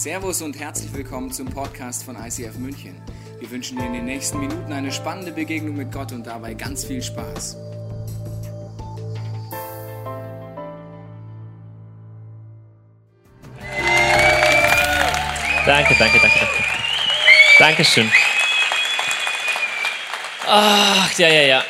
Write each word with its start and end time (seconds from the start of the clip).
Servus 0.00 0.40
und 0.40 0.58
herzlich 0.58 0.90
willkommen 0.94 1.30
zum 1.30 1.46
Podcast 1.46 2.04
von 2.04 2.16
ICF 2.16 2.56
München. 2.56 2.96
Wir 3.38 3.50
wünschen 3.50 3.76
dir 3.76 3.84
in 3.84 3.92
den 3.92 4.06
nächsten 4.06 4.40
Minuten 4.40 4.72
eine 4.72 4.90
spannende 4.90 5.30
Begegnung 5.30 5.76
mit 5.76 5.92
Gott 5.92 6.10
und 6.12 6.26
dabei 6.26 6.54
ganz 6.54 6.86
viel 6.86 7.02
Spaß. 7.02 7.58
Danke, 15.66 15.94
danke, 15.98 16.18
danke, 16.18 16.18
danke. 16.18 16.64
Dankeschön. 17.58 18.10
Ach, 20.46 21.18
ja, 21.18 21.28
ja, 21.28 21.42
ja 21.42 21.64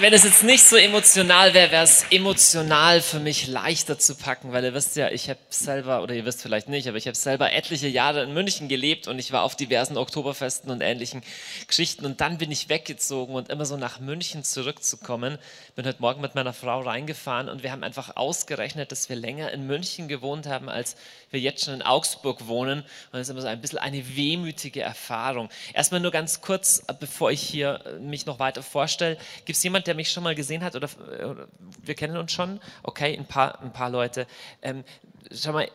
wenn 0.00 0.12
es 0.12 0.24
jetzt 0.24 0.42
nicht 0.42 0.64
so 0.64 0.76
emotional 0.76 1.54
wäre, 1.54 1.70
wäre 1.70 1.84
es 1.84 2.06
emotional 2.10 3.00
für 3.00 3.20
mich 3.20 3.46
leichter 3.46 3.98
zu 3.98 4.14
packen, 4.14 4.52
weil 4.52 4.64
ihr 4.64 4.74
wisst 4.74 4.96
ja, 4.96 5.10
ich 5.10 5.28
habe 5.28 5.38
selber, 5.50 6.02
oder 6.02 6.14
ihr 6.14 6.24
wisst 6.24 6.42
vielleicht 6.42 6.68
nicht, 6.68 6.88
aber 6.88 6.96
ich 6.96 7.06
habe 7.06 7.16
selber 7.16 7.52
etliche 7.52 7.88
Jahre 7.88 8.22
in 8.22 8.32
München 8.32 8.68
gelebt 8.68 9.06
und 9.06 9.18
ich 9.18 9.32
war 9.32 9.42
auf 9.42 9.54
diversen 9.54 9.96
Oktoberfesten 9.96 10.70
und 10.70 10.80
ähnlichen 10.80 11.22
Geschichten 11.66 12.06
und 12.06 12.20
dann 12.20 12.38
bin 12.38 12.50
ich 12.50 12.68
weggezogen 12.68 13.34
und 13.34 13.50
immer 13.50 13.66
so 13.66 13.76
nach 13.76 14.00
München 14.00 14.44
zurückzukommen. 14.44 15.38
Bin 15.76 15.86
heute 15.86 16.00
Morgen 16.00 16.20
mit 16.20 16.34
meiner 16.34 16.52
Frau 16.52 16.80
reingefahren 16.80 17.48
und 17.48 17.62
wir 17.62 17.70
haben 17.70 17.84
einfach 17.84 18.16
ausgerechnet, 18.16 18.92
dass 18.92 19.08
wir 19.08 19.16
länger 19.16 19.52
in 19.52 19.66
München 19.66 20.08
gewohnt 20.08 20.46
haben, 20.46 20.68
als 20.68 20.96
wir 21.30 21.40
jetzt 21.40 21.64
schon 21.64 21.74
in 21.74 21.82
Augsburg 21.82 22.46
wohnen 22.48 22.80
und 22.80 22.86
das 23.12 23.22
ist 23.22 23.30
immer 23.30 23.42
so 23.42 23.48
ein 23.48 23.60
bisschen 23.60 23.78
eine 23.78 24.16
wehmütige 24.16 24.80
Erfahrung. 24.80 25.50
Erstmal 25.74 26.00
nur 26.00 26.10
ganz 26.10 26.40
kurz, 26.40 26.82
bevor 26.98 27.30
ich 27.30 27.42
hier 27.42 27.80
mich 28.00 28.26
noch 28.26 28.38
weiter 28.38 28.62
vorstelle, 28.62 29.16
gibt 29.44 29.56
es 29.56 29.62
jemand, 29.62 29.86
der 29.86 29.91
der 29.92 29.96
mich 29.96 30.10
schon 30.10 30.24
mal 30.24 30.34
gesehen 30.34 30.64
hat 30.64 30.74
oder, 30.74 30.88
oder 31.30 31.48
wir 31.82 31.94
kennen 31.94 32.16
uns 32.16 32.32
schon, 32.32 32.60
okay, 32.82 33.14
ein 33.16 33.26
paar, 33.26 33.60
ein 33.60 33.74
paar 33.74 33.90
Leute. 33.90 34.26
Ähm, 34.62 34.84
schau 35.30 35.52
mal, 35.52 35.68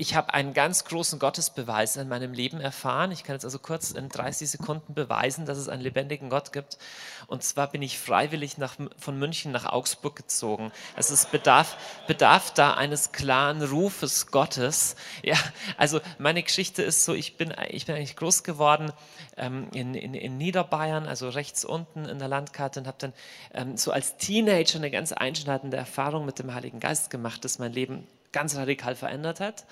ich 0.00 0.14
habe 0.14 0.32
einen 0.32 0.54
ganz 0.54 0.86
großen 0.86 1.18
Gottesbeweis 1.18 1.96
in 1.96 2.08
meinem 2.08 2.32
Leben 2.32 2.58
erfahren. 2.58 3.12
Ich 3.12 3.22
kann 3.22 3.34
jetzt 3.34 3.44
also 3.44 3.58
kurz 3.58 3.90
in 3.90 4.08
30 4.08 4.48
Sekunden 4.48 4.94
beweisen, 4.94 5.44
dass 5.44 5.58
es 5.58 5.68
einen 5.68 5.82
lebendigen 5.82 6.30
Gott 6.30 6.54
gibt. 6.54 6.78
Und 7.26 7.42
zwar 7.42 7.70
bin 7.70 7.82
ich 7.82 7.98
freiwillig 7.98 8.56
nach, 8.56 8.76
von 8.96 9.18
München 9.18 9.52
nach 9.52 9.66
Augsburg 9.66 10.16
gezogen. 10.16 10.72
Also 10.96 11.12
es 11.12 11.26
bedarf, 11.26 11.76
bedarf 12.06 12.50
da 12.54 12.72
eines 12.72 13.12
klaren 13.12 13.62
Rufes 13.62 14.28
Gottes. 14.28 14.96
Ja, 15.22 15.36
also 15.76 16.00
meine 16.18 16.42
Geschichte 16.42 16.82
ist 16.82 17.04
so, 17.04 17.12
ich 17.12 17.36
bin, 17.36 17.52
ich 17.68 17.84
bin 17.84 17.94
eigentlich 17.94 18.16
groß 18.16 18.42
geworden 18.42 18.92
ähm, 19.36 19.68
in, 19.74 19.94
in, 19.94 20.14
in, 20.14 20.38
Niederbayern, 20.38 21.06
also 21.06 21.28
rechts 21.28 21.66
unten 21.66 22.06
in 22.06 22.18
der 22.18 22.28
Landkarte 22.28 22.80
und 22.80 22.86
habe 22.86 22.96
dann 22.98 23.12
ähm, 23.52 23.76
so 23.76 23.92
als 23.92 24.16
Teenager 24.16 24.76
eine 24.76 24.90
ganz 24.90 25.12
einschneidende 25.12 25.76
Erfahrung 25.76 26.24
mit 26.24 26.38
dem 26.38 26.54
Heiligen 26.54 26.80
Geist 26.80 27.10
gemacht, 27.10 27.44
das 27.44 27.58
mein 27.58 27.74
Leben 27.74 28.06
ganz 28.32 28.56
radikal 28.56 28.94
verändert 28.94 29.40
hat 29.40 29.66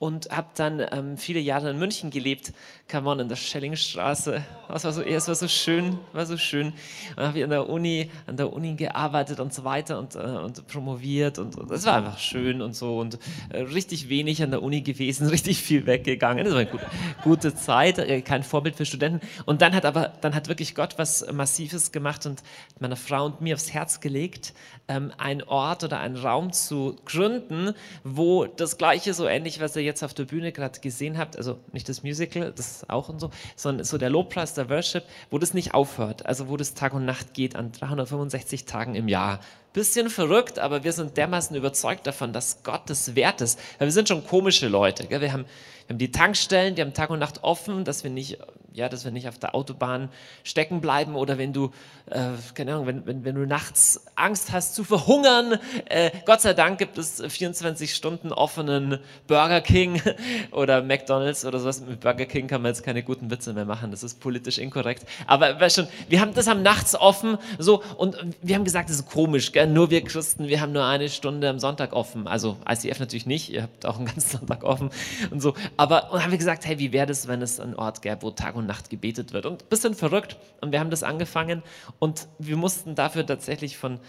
und 0.00 0.30
habe 0.30 0.48
dann 0.54 0.82
ähm, 0.92 1.18
viele 1.18 1.40
Jahre 1.40 1.68
in 1.70 1.78
München 1.78 2.10
gelebt, 2.10 2.54
come 2.90 3.10
on, 3.10 3.20
in 3.20 3.28
der 3.28 3.36
Schellingstraße. 3.36 4.42
Das 4.68 4.84
war 4.84 4.92
so, 4.92 5.02
es 5.02 5.28
war 5.28 5.34
so 5.34 5.46
schön, 5.46 5.98
war 6.14 6.24
so 6.24 6.38
schön. 6.38 6.72
Und 7.16 7.22
habe 7.22 7.44
an 7.44 7.50
der 7.50 7.68
Uni, 7.68 8.10
an 8.26 8.38
der 8.38 8.50
Uni 8.50 8.76
gearbeitet 8.76 9.40
und 9.40 9.52
so 9.52 9.62
weiter 9.62 9.98
und, 9.98 10.16
äh, 10.16 10.18
und 10.18 10.66
promoviert 10.68 11.38
und 11.38 11.70
es 11.70 11.84
war 11.84 11.96
einfach 11.96 12.18
schön 12.18 12.62
und 12.62 12.74
so 12.74 12.98
und 12.98 13.18
äh, 13.50 13.60
richtig 13.60 14.08
wenig 14.08 14.42
an 14.42 14.50
der 14.50 14.62
Uni 14.62 14.80
gewesen, 14.80 15.26
richtig 15.28 15.58
viel 15.62 15.84
weggegangen. 15.84 16.44
Das 16.44 16.54
war 16.54 16.60
eine 16.60 16.70
gute, 16.70 16.86
gute 17.22 17.54
Zeit, 17.54 17.98
äh, 17.98 18.22
kein 18.22 18.42
Vorbild 18.42 18.76
für 18.76 18.86
Studenten. 18.86 19.20
Und 19.44 19.60
dann 19.60 19.74
hat 19.74 19.84
aber, 19.84 20.14
dann 20.22 20.34
hat 20.34 20.48
wirklich 20.48 20.74
Gott 20.74 20.94
was 20.96 21.30
Massives 21.30 21.92
gemacht 21.92 22.24
und 22.24 22.42
meiner 22.78 22.96
Frau 22.96 23.26
und 23.26 23.42
mir 23.42 23.54
aufs 23.54 23.74
Herz 23.74 24.00
gelegt, 24.00 24.54
ähm, 24.90 25.12
einen 25.18 25.42
Ort 25.44 25.84
oder 25.84 26.00
einen 26.00 26.16
Raum 26.16 26.52
zu 26.52 26.96
gründen, 27.06 27.74
wo 28.02 28.44
das 28.44 28.76
Gleiche 28.76 29.14
so 29.14 29.26
ähnlich, 29.26 29.60
was 29.60 29.76
ihr 29.76 29.84
jetzt 29.84 30.02
auf 30.02 30.14
der 30.14 30.24
Bühne 30.24 30.50
gerade 30.50 30.80
gesehen 30.80 31.16
habt, 31.16 31.36
also 31.36 31.60
nicht 31.72 31.88
das 31.88 32.02
Musical, 32.02 32.52
das 32.52 32.88
auch 32.90 33.08
und 33.08 33.20
so, 33.20 33.30
sondern 33.54 33.84
so 33.84 33.98
der 33.98 34.10
Lobpreis, 34.10 34.54
der 34.54 34.68
Worship, 34.68 35.04
wo 35.30 35.38
das 35.38 35.54
nicht 35.54 35.74
aufhört, 35.74 36.26
also 36.26 36.48
wo 36.48 36.56
das 36.56 36.74
Tag 36.74 36.92
und 36.92 37.04
Nacht 37.04 37.34
geht 37.34 37.54
an 37.54 37.70
365 37.70 38.64
Tagen 38.64 38.96
im 38.96 39.06
Jahr. 39.06 39.38
Bisschen 39.72 40.10
verrückt, 40.10 40.58
aber 40.58 40.82
wir 40.82 40.92
sind 40.92 41.16
dermaßen 41.16 41.54
überzeugt 41.54 42.06
davon, 42.06 42.32
dass 42.32 42.62
Gott 42.64 42.82
das 42.86 43.14
wert 43.14 43.40
ist. 43.40 43.58
Weil 43.78 43.86
wir 43.86 43.92
sind 43.92 44.08
schon 44.08 44.26
komische 44.26 44.68
Leute. 44.68 45.06
Gell? 45.06 45.20
Wir, 45.20 45.32
haben, 45.32 45.44
wir 45.86 45.94
haben 45.94 45.98
die 45.98 46.10
Tankstellen, 46.10 46.74
die 46.74 46.82
haben 46.82 46.94
Tag 46.94 47.10
und 47.10 47.20
Nacht 47.20 47.44
offen, 47.44 47.84
dass 47.84 48.02
wir 48.02 48.10
nicht 48.10 48.38
ja, 48.72 48.88
dass 48.88 49.04
wir 49.04 49.10
nicht 49.10 49.28
auf 49.28 49.38
der 49.38 49.54
Autobahn 49.54 50.08
stecken 50.44 50.80
bleiben 50.80 51.16
oder 51.16 51.38
wenn 51.38 51.52
du, 51.52 51.72
äh, 52.06 52.30
keine 52.54 52.72
Ahnung, 52.72 52.86
wenn, 52.86 53.06
wenn, 53.06 53.24
wenn 53.24 53.34
du 53.34 53.46
nachts 53.46 54.06
Angst 54.14 54.52
hast 54.52 54.74
zu 54.74 54.84
verhungern. 54.84 55.58
Äh, 55.86 56.10
Gott 56.24 56.40
sei 56.40 56.54
Dank 56.54 56.78
gibt 56.78 56.96
es 56.98 57.22
24 57.26 57.94
Stunden 57.94 58.32
offenen 58.32 58.98
Burger 59.26 59.60
King 59.60 60.00
oder 60.52 60.82
McDonalds 60.82 61.44
oder 61.44 61.58
sowas. 61.58 61.80
Mit 61.80 62.00
Burger 62.00 62.26
King 62.26 62.46
kann 62.46 62.62
man 62.62 62.70
jetzt 62.70 62.84
keine 62.84 63.02
guten 63.02 63.30
Witze 63.30 63.52
mehr 63.52 63.64
machen, 63.64 63.90
das 63.90 64.02
ist 64.02 64.20
politisch 64.20 64.58
inkorrekt. 64.58 65.04
Aber 65.26 65.60
weißt 65.60 65.76
schon, 65.76 65.88
wir 66.08 66.20
haben 66.20 66.34
das 66.34 66.46
am 66.48 66.62
nachts 66.62 66.94
offen 66.94 67.38
so 67.58 67.82
und 67.96 68.16
wir 68.42 68.54
haben 68.54 68.64
gesagt, 68.64 68.88
das 68.88 68.96
ist 68.96 69.10
komisch, 69.10 69.52
gell? 69.52 69.59
Nur 69.66 69.90
wir 69.90 70.02
Christen, 70.02 70.48
wir 70.48 70.60
haben 70.60 70.72
nur 70.72 70.84
eine 70.84 71.08
Stunde 71.08 71.48
am 71.48 71.58
Sonntag 71.58 71.92
offen. 71.92 72.26
Also 72.26 72.56
ICF 72.68 73.00
natürlich 73.00 73.26
nicht, 73.26 73.50
ihr 73.50 73.62
habt 73.62 73.86
auch 73.86 73.96
einen 73.96 74.06
ganzen 74.06 74.38
Sonntag 74.38 74.64
offen 74.64 74.90
und 75.30 75.40
so. 75.40 75.54
Aber 75.76 76.12
und 76.12 76.22
haben 76.22 76.30
wir 76.30 76.38
gesagt, 76.38 76.66
hey, 76.66 76.78
wie 76.78 76.92
wäre 76.92 77.06
das, 77.06 77.28
wenn 77.28 77.42
es 77.42 77.60
einen 77.60 77.74
Ort 77.74 78.02
gäbe, 78.02 78.22
wo 78.22 78.30
Tag 78.30 78.56
und 78.56 78.66
Nacht 78.66 78.90
gebetet 78.90 79.32
wird. 79.32 79.46
Und 79.46 79.62
ein 79.62 79.68
bisschen 79.68 79.94
verrückt. 79.94 80.36
Und 80.60 80.72
wir 80.72 80.80
haben 80.80 80.90
das 80.90 81.02
angefangen 81.02 81.62
und 81.98 82.28
wir 82.38 82.56
mussten 82.56 82.94
dafür 82.94 83.26
tatsächlich 83.26 83.76
von 83.76 84.00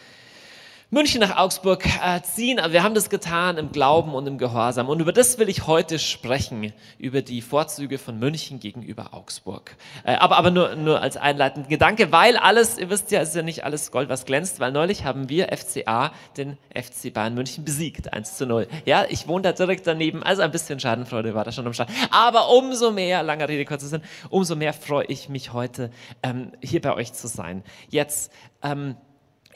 München 0.94 1.22
nach 1.22 1.38
Augsburg 1.38 1.86
äh, 1.86 2.22
ziehen. 2.22 2.60
Aber 2.60 2.74
wir 2.74 2.84
haben 2.84 2.94
das 2.94 3.10
getan 3.10 3.58
im 3.58 3.72
Glauben 3.72 4.14
und 4.14 4.28
im 4.28 4.38
Gehorsam. 4.38 4.90
Und 4.90 5.00
über 5.00 5.14
das 5.14 5.40
will 5.40 5.48
ich 5.48 5.66
heute 5.66 6.00
sprechen, 6.00 6.74
über 6.98 7.22
die 7.22 7.42
Vorzüge 7.42 7.98
von 7.98 8.20
München 8.20 8.60
gegenüber 8.60 9.14
Augsburg. 9.14 9.78
Äh, 10.04 10.16
aber 10.16 10.36
aber 10.36 10.52
nur, 10.52 10.76
nur 10.76 11.02
als 11.02 11.16
einleitenden 11.16 11.70
Gedanke, 11.70 12.12
weil 12.12 12.36
alles, 12.36 12.78
ihr 12.78 12.90
wisst 12.90 13.10
ja, 13.10 13.22
es 13.22 13.30
ist 13.30 13.36
ja 13.36 13.42
nicht 13.42 13.64
alles 13.64 13.90
Gold, 13.92 14.10
was 14.10 14.26
glänzt, 14.26 14.60
weil 14.60 14.74
neulich 14.74 15.06
haben 15.06 15.30
wir 15.30 15.48
FCA 15.56 16.12
den 16.36 16.58
FC 16.76 17.14
Bayern 17.14 17.36
München 17.36 17.64
besiegt, 17.64 18.12
1 18.12 18.36
zu 18.36 18.46
0. 18.46 18.68
Ja, 18.84 19.06
ich 19.08 19.30
wohne 19.30 19.44
da 19.44 19.54
direkt 19.54 19.88
daneben, 19.88 20.24
also 20.24 20.42
ein 20.42 20.52
bisschen 20.52 20.82
Schadenfreude 20.82 21.34
war 21.34 21.46
da 21.46 21.54
schon 21.54 21.66
am 21.66 21.74
Start. 21.74 21.90
Aber 22.10 22.50
umso 22.50 22.92
mehr, 22.92 23.24
langer 23.24 23.48
Rede, 23.48 23.64
kurzer 23.64 23.88
Sinn, 23.88 24.02
umso 24.30 24.58
mehr 24.58 24.74
freue 24.74 25.06
ich 25.06 25.30
mich 25.30 25.54
heute, 25.54 25.90
ähm, 26.22 26.52
hier 26.62 26.82
bei 26.82 26.94
euch 26.94 27.14
zu 27.14 27.30
sein. 27.30 27.64
Jetzt, 27.88 28.34
ähm, 28.62 28.98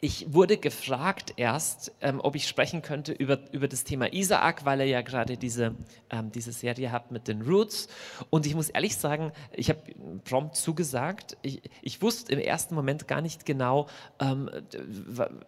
ich 0.02 0.34
wurde 0.34 0.58
gefragt 0.58 1.34
erst, 1.38 1.94
ähm, 2.02 2.20
ob 2.22 2.36
ich 2.36 2.48
sprechen 2.48 2.82
könnte 2.82 3.12
über, 3.14 3.40
über 3.52 3.68
das 3.68 3.84
Thema 3.84 4.14
Isaak, 4.14 4.66
weil 4.66 4.82
er 4.82 4.86
ja 4.86 5.02
gerade 5.02 5.38
diese, 5.38 5.76
ähm, 6.10 6.32
diese 6.32 6.52
Serie 6.52 6.92
hat 6.92 7.12
mit 7.12 7.28
den 7.28 7.42
Roots. 7.42 7.88
Und 8.30 8.46
ich 8.46 8.56
muss 8.56 8.70
ehrlich 8.70 8.98
sagen, 8.98 9.32
ich 9.54 9.70
habe 9.70 9.80
prompt 10.24 10.56
zugesagt. 10.56 11.38
Ich, 11.42 11.62
ich 11.82 12.02
wusste 12.02 12.34
im 12.34 12.40
ersten 12.40 12.76
Moment 12.76 13.08
gar 13.08 13.22
nicht 13.22 13.46
genau, 13.46 13.88
ähm, 14.20 14.50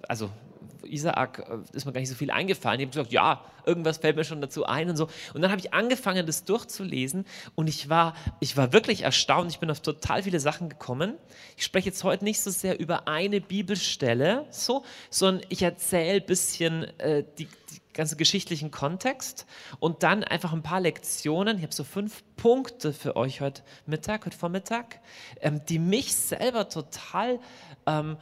also 0.07 0.30
Isaak 0.84 1.40
äh, 1.40 1.76
ist 1.76 1.86
mir 1.86 1.94
gar 1.94 2.00
nicht 2.00 2.10
so 2.10 2.16
viel 2.16 2.32
eingefallen. 2.32 2.80
Ich 2.80 2.86
habe 2.86 2.92
gesagt, 2.92 3.12
ja, 3.12 3.44
irgendwas 3.66 3.98
fällt 3.98 4.16
mir 4.16 4.24
schon 4.24 4.42
dazu 4.42 4.66
ein 4.66 4.90
und 4.90 4.98
so. 4.98 5.10
Und 5.34 5.42
dann 5.42 5.52
habe 5.52 5.60
ich 5.60 5.74
angefangen, 5.74 6.26
das 6.26 6.44
durchzulesen 6.46 7.26
und 7.56 7.68
ich 7.68 7.90
war, 7.90 8.16
ich 8.40 8.58
war 8.58 8.74
wirklich 8.74 9.02
erstaunt. 9.02 9.52
Ich 9.52 9.60
bin 9.60 9.70
auf 9.70 9.82
total 9.82 10.24
viele 10.24 10.40
Sachen 10.40 10.70
gekommen. 10.70 11.16
Ich 11.58 11.64
spreche 11.64 11.88
jetzt 11.90 12.04
heute 12.04 12.24
nicht 12.24 12.42
so 12.42 12.50
sehr 12.50 12.80
über 12.80 13.08
eine 13.08 13.42
Bibelstelle, 13.42 14.46
so, 14.50 14.84
sondern 15.10 15.46
ich 15.50 15.62
erzähle 15.62 16.22
ein 16.22 16.26
bisschen 16.26 16.84
äh, 17.00 17.24
die, 17.38 17.46
die 17.46 17.82
ganzen 17.94 18.18
geschichtlichen 18.18 18.72
Kontext 18.72 19.46
und 19.80 20.04
dann 20.04 20.24
einfach 20.24 20.54
ein 20.54 20.64
paar 20.64 20.80
Lektionen. 20.80 21.58
Ich 21.58 21.64
habe 21.64 21.74
so 21.74 21.84
fünf 21.84 22.24
Punkte 22.38 22.94
für 22.94 23.16
euch 23.16 23.42
heute 23.42 23.64
Mittag, 23.86 24.26
heute 24.26 24.38
Vormittag, 24.38 25.00
ähm, 25.42 25.62
die 25.68 25.80
mich 25.80 26.16
selber 26.16 26.70
total 26.70 27.40
ähm, 27.86 28.18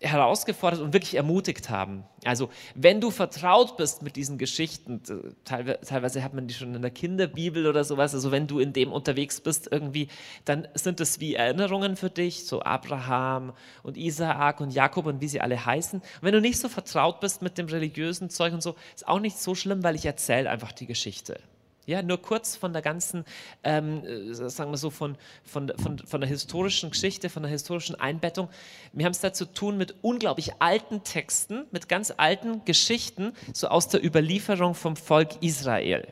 herausgefordert 0.00 0.80
und 0.80 0.92
wirklich 0.92 1.14
ermutigt 1.14 1.70
haben. 1.70 2.04
Also 2.24 2.50
wenn 2.74 3.00
du 3.00 3.10
vertraut 3.10 3.78
bist 3.78 4.02
mit 4.02 4.16
diesen 4.16 4.36
Geschichten, 4.36 5.00
teilweise 5.44 6.22
hat 6.22 6.34
man 6.34 6.46
die 6.46 6.54
schon 6.54 6.74
in 6.74 6.82
der 6.82 6.90
Kinderbibel 6.90 7.66
oder 7.66 7.82
sowas, 7.82 8.14
also 8.14 8.30
wenn 8.30 8.46
du 8.46 8.58
in 8.58 8.74
dem 8.74 8.92
unterwegs 8.92 9.40
bist 9.40 9.68
irgendwie, 9.70 10.08
dann 10.44 10.68
sind 10.74 11.00
es 11.00 11.18
wie 11.20 11.34
Erinnerungen 11.34 11.96
für 11.96 12.10
dich, 12.10 12.44
so 12.44 12.60
Abraham 12.60 13.54
und 13.82 13.96
Isaak 13.96 14.60
und 14.60 14.70
Jakob 14.70 15.06
und 15.06 15.20
wie 15.22 15.28
sie 15.28 15.40
alle 15.40 15.64
heißen. 15.64 16.00
Und 16.00 16.22
wenn 16.22 16.34
du 16.34 16.42
nicht 16.42 16.58
so 16.58 16.68
vertraut 16.68 17.20
bist 17.20 17.40
mit 17.40 17.56
dem 17.56 17.66
religiösen 17.66 18.28
Zeug 18.28 18.52
und 18.52 18.62
so, 18.62 18.76
ist 18.94 19.08
auch 19.08 19.20
nicht 19.20 19.38
so 19.38 19.54
schlimm, 19.54 19.82
weil 19.82 19.94
ich 19.94 20.04
erzähle 20.04 20.50
einfach 20.50 20.72
die 20.72 20.86
Geschichte. 20.86 21.40
Ja, 21.86 22.02
nur 22.02 22.20
kurz 22.20 22.56
von 22.56 22.72
der 22.72 22.82
ganzen, 22.82 23.24
ähm, 23.62 24.04
äh, 24.04 24.34
sagen 24.34 24.72
wir 24.72 24.76
so, 24.76 24.90
von, 24.90 25.16
von, 25.44 25.72
von, 25.78 25.98
von 26.00 26.20
der 26.20 26.28
historischen 26.28 26.90
Geschichte, 26.90 27.30
von 27.30 27.44
der 27.44 27.52
historischen 27.52 27.94
Einbettung. 27.94 28.48
Wir 28.92 29.06
haben 29.06 29.12
es 29.12 29.20
da 29.20 29.32
zu 29.32 29.44
tun 29.44 29.78
mit 29.78 29.94
unglaublich 30.02 30.54
alten 30.58 31.04
Texten, 31.04 31.64
mit 31.70 31.88
ganz 31.88 32.12
alten 32.16 32.64
Geschichten, 32.64 33.32
so 33.52 33.68
aus 33.68 33.86
der 33.86 34.04
Überlieferung 34.04 34.74
vom 34.74 34.96
Volk 34.96 35.40
Israel. 35.42 36.08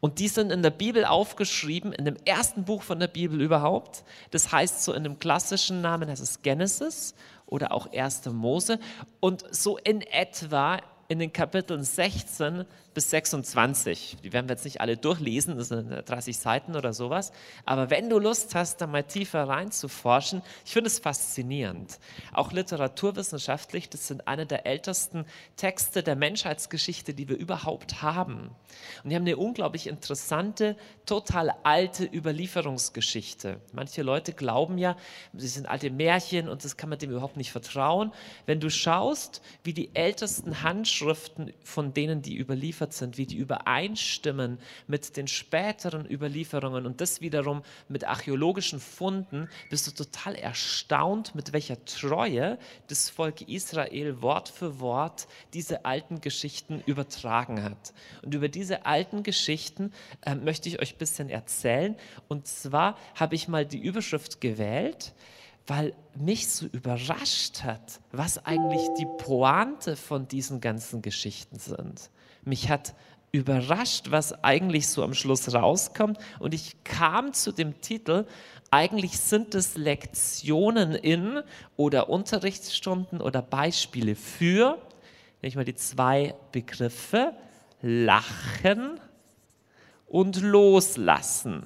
Und 0.00 0.18
die 0.18 0.28
sind 0.28 0.50
in 0.50 0.62
der 0.62 0.70
Bibel 0.70 1.04
aufgeschrieben, 1.04 1.92
in 1.92 2.06
dem 2.06 2.16
ersten 2.24 2.64
Buch 2.64 2.82
von 2.82 2.98
der 2.98 3.06
Bibel 3.06 3.40
überhaupt. 3.40 4.04
Das 4.30 4.50
heißt 4.50 4.82
so 4.82 4.94
in 4.94 5.04
dem 5.04 5.18
klassischen 5.18 5.82
Namen, 5.82 6.08
das 6.08 6.20
ist 6.20 6.42
Genesis 6.42 7.14
oder 7.44 7.70
auch 7.72 7.92
1. 7.92 8.24
Mose. 8.32 8.80
Und 9.20 9.44
so 9.54 9.76
in 9.76 10.00
etwa 10.00 10.78
in 11.08 11.18
den 11.18 11.32
Kapiteln 11.32 11.84
16 11.84 12.64
bis 12.94 13.10
26. 13.10 14.18
Die 14.22 14.32
werden 14.32 14.48
wir 14.48 14.54
jetzt 14.54 14.64
nicht 14.64 14.80
alle 14.80 14.96
durchlesen, 14.96 15.56
das 15.56 15.68
sind 15.68 15.90
30 15.90 16.36
Seiten 16.36 16.76
oder 16.76 16.92
sowas. 16.92 17.32
Aber 17.64 17.90
wenn 17.90 18.10
du 18.10 18.18
Lust 18.18 18.54
hast, 18.54 18.80
da 18.80 18.86
mal 18.86 19.02
tiefer 19.02 19.48
reinzuforschen, 19.48 20.42
ich 20.64 20.72
finde 20.72 20.88
es 20.88 20.98
faszinierend. 20.98 21.98
Auch 22.32 22.52
literaturwissenschaftlich, 22.52 23.88
das 23.88 24.06
sind 24.06 24.28
eine 24.28 24.46
der 24.46 24.66
ältesten 24.66 25.24
Texte 25.56 26.02
der 26.02 26.16
Menschheitsgeschichte, 26.16 27.14
die 27.14 27.28
wir 27.28 27.36
überhaupt 27.36 28.02
haben. 28.02 28.50
Und 29.02 29.10
die 29.10 29.16
haben 29.16 29.22
eine 29.22 29.36
unglaublich 29.36 29.86
interessante, 29.86 30.76
total 31.06 31.54
alte 31.62 32.04
Überlieferungsgeschichte. 32.04 33.60
Manche 33.72 34.02
Leute 34.02 34.32
glauben 34.32 34.78
ja, 34.78 34.96
sie 35.34 35.48
sind 35.48 35.68
alte 35.68 35.90
Märchen 35.90 36.48
und 36.48 36.64
das 36.64 36.76
kann 36.76 36.88
man 36.88 36.98
dem 36.98 37.10
überhaupt 37.10 37.36
nicht 37.36 37.52
vertrauen. 37.52 38.12
Wenn 38.46 38.60
du 38.60 38.70
schaust, 38.70 39.42
wie 39.64 39.72
die 39.72 39.94
ältesten 39.94 40.62
Handschriften 40.62 41.52
von 41.64 41.94
denen, 41.94 42.22
die 42.22 42.36
überliefert 42.36 42.81
sind, 42.90 43.18
wie 43.18 43.26
die 43.26 43.36
übereinstimmen 43.36 44.58
mit 44.86 45.16
den 45.16 45.28
späteren 45.28 46.10
Überlieferungen 46.10 46.86
und 46.86 47.00
das 47.00 47.20
wiederum 47.20 47.62
mit 47.88 48.04
archäologischen 48.04 48.80
Funden, 48.80 49.48
bist 49.70 49.86
du 49.86 49.90
total 49.90 50.34
erstaunt, 50.34 51.34
mit 51.34 51.52
welcher 51.52 51.84
Treue 51.84 52.58
das 52.88 53.10
Volk 53.10 53.42
Israel 53.42 54.22
Wort 54.22 54.48
für 54.48 54.80
Wort 54.80 55.28
diese 55.54 55.84
alten 55.84 56.20
Geschichten 56.20 56.82
übertragen 56.86 57.62
hat. 57.62 57.92
Und 58.22 58.34
über 58.34 58.48
diese 58.48 58.86
alten 58.86 59.22
Geschichten 59.22 59.92
äh, 60.22 60.34
möchte 60.34 60.68
ich 60.68 60.80
euch 60.80 60.94
ein 60.94 60.98
bisschen 60.98 61.28
erzählen. 61.28 61.96
Und 62.28 62.46
zwar 62.46 62.96
habe 63.14 63.34
ich 63.34 63.48
mal 63.48 63.66
die 63.66 63.78
Überschrift 63.78 64.40
gewählt, 64.40 65.12
weil 65.66 65.94
mich 66.14 66.48
so 66.48 66.66
überrascht 66.66 67.62
hat, 67.62 68.00
was 68.10 68.44
eigentlich 68.44 68.82
die 68.98 69.06
Pointe 69.18 69.96
von 69.96 70.26
diesen 70.28 70.60
ganzen 70.60 71.02
Geschichten 71.02 71.58
sind. 71.58 72.10
Mich 72.44 72.68
hat 72.68 72.94
überrascht, 73.32 74.10
was 74.10 74.44
eigentlich 74.44 74.88
so 74.88 75.02
am 75.02 75.14
Schluss 75.14 75.52
rauskommt. 75.52 76.18
Und 76.38 76.52
ich 76.52 76.84
kam 76.84 77.32
zu 77.32 77.50
dem 77.50 77.80
Titel, 77.80 78.26
eigentlich 78.70 79.18
sind 79.18 79.54
es 79.54 79.76
Lektionen 79.76 80.94
in 80.94 81.40
oder 81.76 82.08
Unterrichtsstunden 82.08 83.20
oder 83.20 83.42
Beispiele 83.42 84.14
für, 84.14 84.78
nehme 85.40 85.48
ich 85.48 85.56
mal 85.56 85.64
die 85.64 85.74
zwei 85.74 86.34
Begriffe, 86.52 87.32
Lachen 87.80 89.00
und 90.06 90.40
Loslassen. 90.40 91.64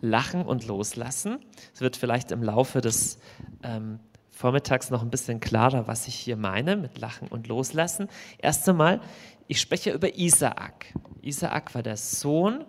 Lachen 0.00 0.44
und 0.44 0.66
Loslassen. 0.66 1.38
Es 1.72 1.80
wird 1.80 1.96
vielleicht 1.96 2.32
im 2.32 2.42
Laufe 2.42 2.80
des 2.80 3.18
ähm, 3.62 4.00
Vormittags 4.32 4.90
noch 4.90 5.02
ein 5.02 5.10
bisschen 5.10 5.40
klarer, 5.40 5.86
was 5.86 6.08
ich 6.08 6.14
hier 6.14 6.36
meine 6.36 6.76
mit 6.76 6.98
Lachen 6.98 7.28
und 7.28 7.46
Loslassen. 7.46 8.08
Erst 8.38 8.68
einmal, 8.68 9.00
ich 9.46 9.60
spreche 9.60 9.92
über 9.92 10.16
Isaak. 10.18 10.86
Isaak 11.20 11.74
war 11.74 11.82
der 11.82 11.98
Sohn 11.98 12.64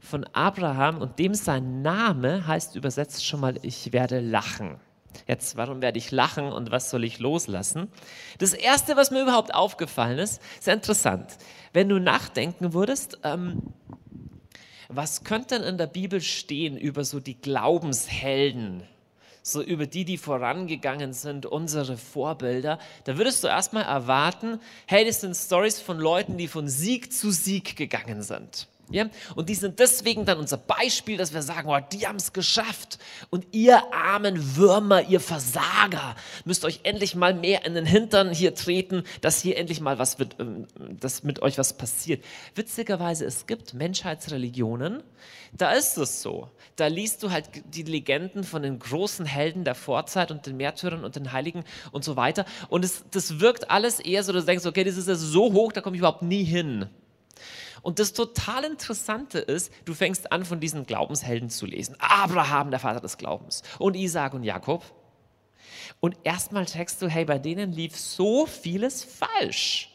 von 0.00 0.24
Abraham 0.32 0.98
und 0.98 1.18
dem 1.18 1.34
sein 1.34 1.82
Name 1.82 2.46
heißt 2.46 2.76
übersetzt 2.76 3.24
schon 3.24 3.40
mal, 3.40 3.58
ich 3.62 3.92
werde 3.92 4.20
lachen. 4.20 4.80
Jetzt, 5.26 5.56
warum 5.56 5.82
werde 5.82 5.98
ich 5.98 6.10
lachen 6.10 6.50
und 6.50 6.70
was 6.70 6.90
soll 6.90 7.04
ich 7.04 7.18
loslassen? 7.18 7.88
Das 8.38 8.54
Erste, 8.54 8.96
was 8.96 9.10
mir 9.10 9.22
überhaupt 9.22 9.54
aufgefallen 9.54 10.18
ist, 10.18 10.40
sehr 10.60 10.74
interessant. 10.74 11.36
Wenn 11.74 11.90
du 11.90 11.98
nachdenken 11.98 12.72
würdest, 12.72 13.18
ähm, 13.22 13.74
was 14.88 15.24
könnte 15.24 15.58
denn 15.58 15.68
in 15.68 15.78
der 15.78 15.86
Bibel 15.86 16.20
stehen 16.20 16.76
über 16.76 17.04
so 17.04 17.20
die 17.20 17.40
Glaubenshelden? 17.40 18.82
So 19.42 19.60
über 19.60 19.86
die, 19.86 20.04
die 20.04 20.18
vorangegangen 20.18 21.12
sind, 21.12 21.46
unsere 21.46 21.96
Vorbilder, 21.96 22.78
da 23.04 23.18
würdest 23.18 23.42
du 23.42 23.48
erstmal 23.48 23.82
erwarten, 23.82 24.60
hey, 24.86 25.04
das 25.04 25.20
sind 25.20 25.34
Stories 25.34 25.80
von 25.80 25.98
Leuten, 25.98 26.38
die 26.38 26.46
von 26.48 26.68
Sieg 26.68 27.12
zu 27.12 27.32
Sieg 27.32 27.76
gegangen 27.76 28.22
sind. 28.22 28.68
Ja? 28.90 29.06
Und 29.34 29.48
die 29.48 29.54
sind 29.54 29.78
deswegen 29.78 30.24
dann 30.24 30.38
unser 30.38 30.58
Beispiel, 30.58 31.16
dass 31.16 31.32
wir 31.32 31.42
sagen, 31.42 31.68
oh, 31.68 31.78
die 31.92 32.06
haben 32.06 32.16
es 32.16 32.32
geschafft. 32.32 32.98
Und 33.30 33.46
ihr 33.52 33.92
armen 33.92 34.56
Würmer, 34.56 35.02
ihr 35.02 35.20
Versager, 35.20 36.14
müsst 36.44 36.64
euch 36.64 36.80
endlich 36.82 37.14
mal 37.14 37.34
mehr 37.34 37.64
in 37.64 37.74
den 37.74 37.86
Hintern 37.86 38.32
hier 38.32 38.54
treten, 38.54 39.04
dass 39.20 39.40
hier 39.40 39.56
endlich 39.56 39.80
mal 39.80 39.98
was 39.98 40.18
wird, 40.18 40.36
ähm, 40.38 40.66
dass 41.00 41.22
mit 41.22 41.42
euch 41.42 41.58
was 41.58 41.72
passiert. 41.72 42.24
Witzigerweise, 42.54 43.24
es 43.24 43.46
gibt 43.46 43.74
Menschheitsreligionen, 43.74 45.02
da 45.52 45.72
ist 45.72 45.98
es 45.98 46.22
so. 46.22 46.48
Da 46.76 46.86
liest 46.86 47.22
du 47.22 47.30
halt 47.30 47.50
die 47.74 47.82
Legenden 47.82 48.44
von 48.44 48.62
den 48.62 48.78
großen 48.78 49.26
Helden 49.26 49.64
der 49.64 49.74
Vorzeit 49.74 50.30
und 50.30 50.46
den 50.46 50.56
Märtyrern 50.56 51.04
und 51.04 51.16
den 51.16 51.32
Heiligen 51.32 51.64
und 51.92 52.04
so 52.04 52.16
weiter. 52.16 52.46
Und 52.68 52.84
es, 52.84 53.04
das 53.10 53.40
wirkt 53.40 53.70
alles 53.70 54.00
eher 54.00 54.22
so, 54.22 54.32
dass 54.32 54.44
du 54.44 54.46
denkst, 54.46 54.66
okay, 54.66 54.84
das 54.84 54.96
ist 54.96 55.08
ja 55.08 55.14
so 55.14 55.52
hoch, 55.52 55.72
da 55.72 55.80
komme 55.80 55.96
ich 55.96 56.00
überhaupt 56.00 56.22
nie 56.22 56.44
hin. 56.44 56.88
Und 57.82 57.98
das 57.98 58.12
total 58.12 58.64
Interessante 58.64 59.38
ist, 59.38 59.72
du 59.84 59.92
fängst 59.92 60.30
an, 60.32 60.44
von 60.44 60.60
diesen 60.60 60.86
Glaubenshelden 60.86 61.50
zu 61.50 61.66
lesen. 61.66 61.96
Abraham, 61.98 62.70
der 62.70 62.80
Vater 62.80 63.00
des 63.00 63.18
Glaubens, 63.18 63.62
und 63.78 63.96
Isaac 63.96 64.34
und 64.34 64.44
Jakob. 64.44 64.84
Und 66.00 66.16
erstmal 66.22 66.66
checkst 66.66 67.02
du, 67.02 67.08
hey, 67.08 67.24
bei 67.24 67.38
denen 67.38 67.72
lief 67.72 67.96
so 67.96 68.46
vieles 68.46 69.04
falsch. 69.04 69.88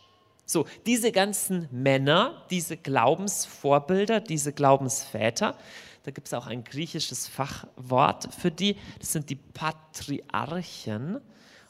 So, 0.45 0.65
diese 0.85 1.11
ganzen 1.11 1.67
Männer, 1.71 2.45
diese 2.49 2.77
Glaubensvorbilder, 2.77 4.21
diese 4.21 4.53
Glaubensväter, 4.53 5.57
da 6.03 6.11
gibt 6.11 6.27
es 6.27 6.33
auch 6.33 6.47
ein 6.47 6.63
griechisches 6.63 7.27
Fachwort 7.27 8.33
für 8.33 8.49
die, 8.49 8.77
das 8.99 9.11
sind 9.11 9.29
die 9.29 9.35
Patriarchen. 9.35 11.19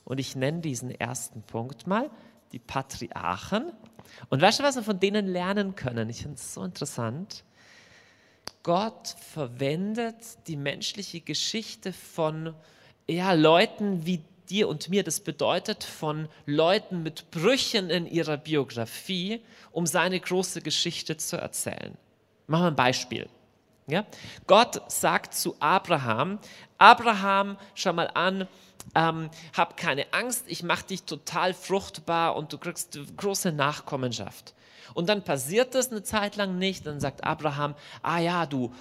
Und 0.04 0.20
ich 0.20 0.36
nenne 0.36 0.62
diesen 0.62 0.92
ersten 0.92 1.42
Punkt 1.42 1.88
mal, 1.88 2.12
die 2.52 2.60
Patriarchen. 2.60 3.72
Und 4.30 4.42
weißt 4.42 4.60
du, 4.60 4.64
was 4.64 4.76
wir 4.76 4.84
von 4.84 5.00
denen 5.00 5.28
lernen 5.28 5.76
können? 5.76 6.10
Ich 6.10 6.22
finde 6.22 6.36
es 6.36 6.54
so 6.54 6.64
interessant. 6.64 7.44
Gott 8.64 9.16
verwendet 9.32 10.16
die 10.48 10.58
menschliche 10.58 11.22
Geschichte 11.22 11.94
von 11.94 12.54
ja, 13.08 13.34
Leuten 13.34 14.06
wie 14.06 14.24
dir 14.50 14.68
und 14.68 14.90
mir, 14.90 15.04
das 15.04 15.20
bedeutet 15.20 15.84
von 15.84 16.28
Leuten 16.46 17.04
mit 17.04 17.32
Brüchen 17.32 17.90
in 17.90 18.06
ihrer 18.06 18.38
Biografie, 18.38 19.42
um 19.72 19.86
seine 19.86 20.20
große 20.20 20.62
Geschichte 20.62 21.18
zu 21.18 21.38
erzählen. 21.38 21.98
Machen 22.48 22.64
wir 22.64 22.68
ein 22.68 22.76
Beispiel. 22.76 23.30
Ja? 23.88 24.06
Gott 24.46 24.92
sagt 24.92 25.34
zu 25.34 25.56
Abraham, 25.60 26.40
Abraham, 26.78 27.58
schau 27.74 27.94
mal 27.94 28.10
an, 28.14 28.48
ähm, 28.96 29.30
hab 29.56 29.78
keine 29.78 30.14
Angst, 30.14 30.46
ich 30.48 30.64
mache 30.64 30.86
dich 30.88 31.04
total 31.04 31.54
fruchtbar 31.54 32.36
und 32.36 32.54
du 32.54 32.58
kriegst 32.58 33.00
große 33.18 33.52
Nachkommenschaft. 33.52 34.54
Und 34.94 35.10
dann 35.10 35.24
passiert 35.24 35.76
das 35.76 35.92
eine 35.92 36.04
Zeit 36.04 36.36
lang 36.36 36.58
nicht, 36.58 36.86
dann 36.88 37.00
sagt 37.00 37.24
Abraham, 37.24 37.76
ah 38.02 38.20
ja, 38.20 38.46
du, 38.46 38.74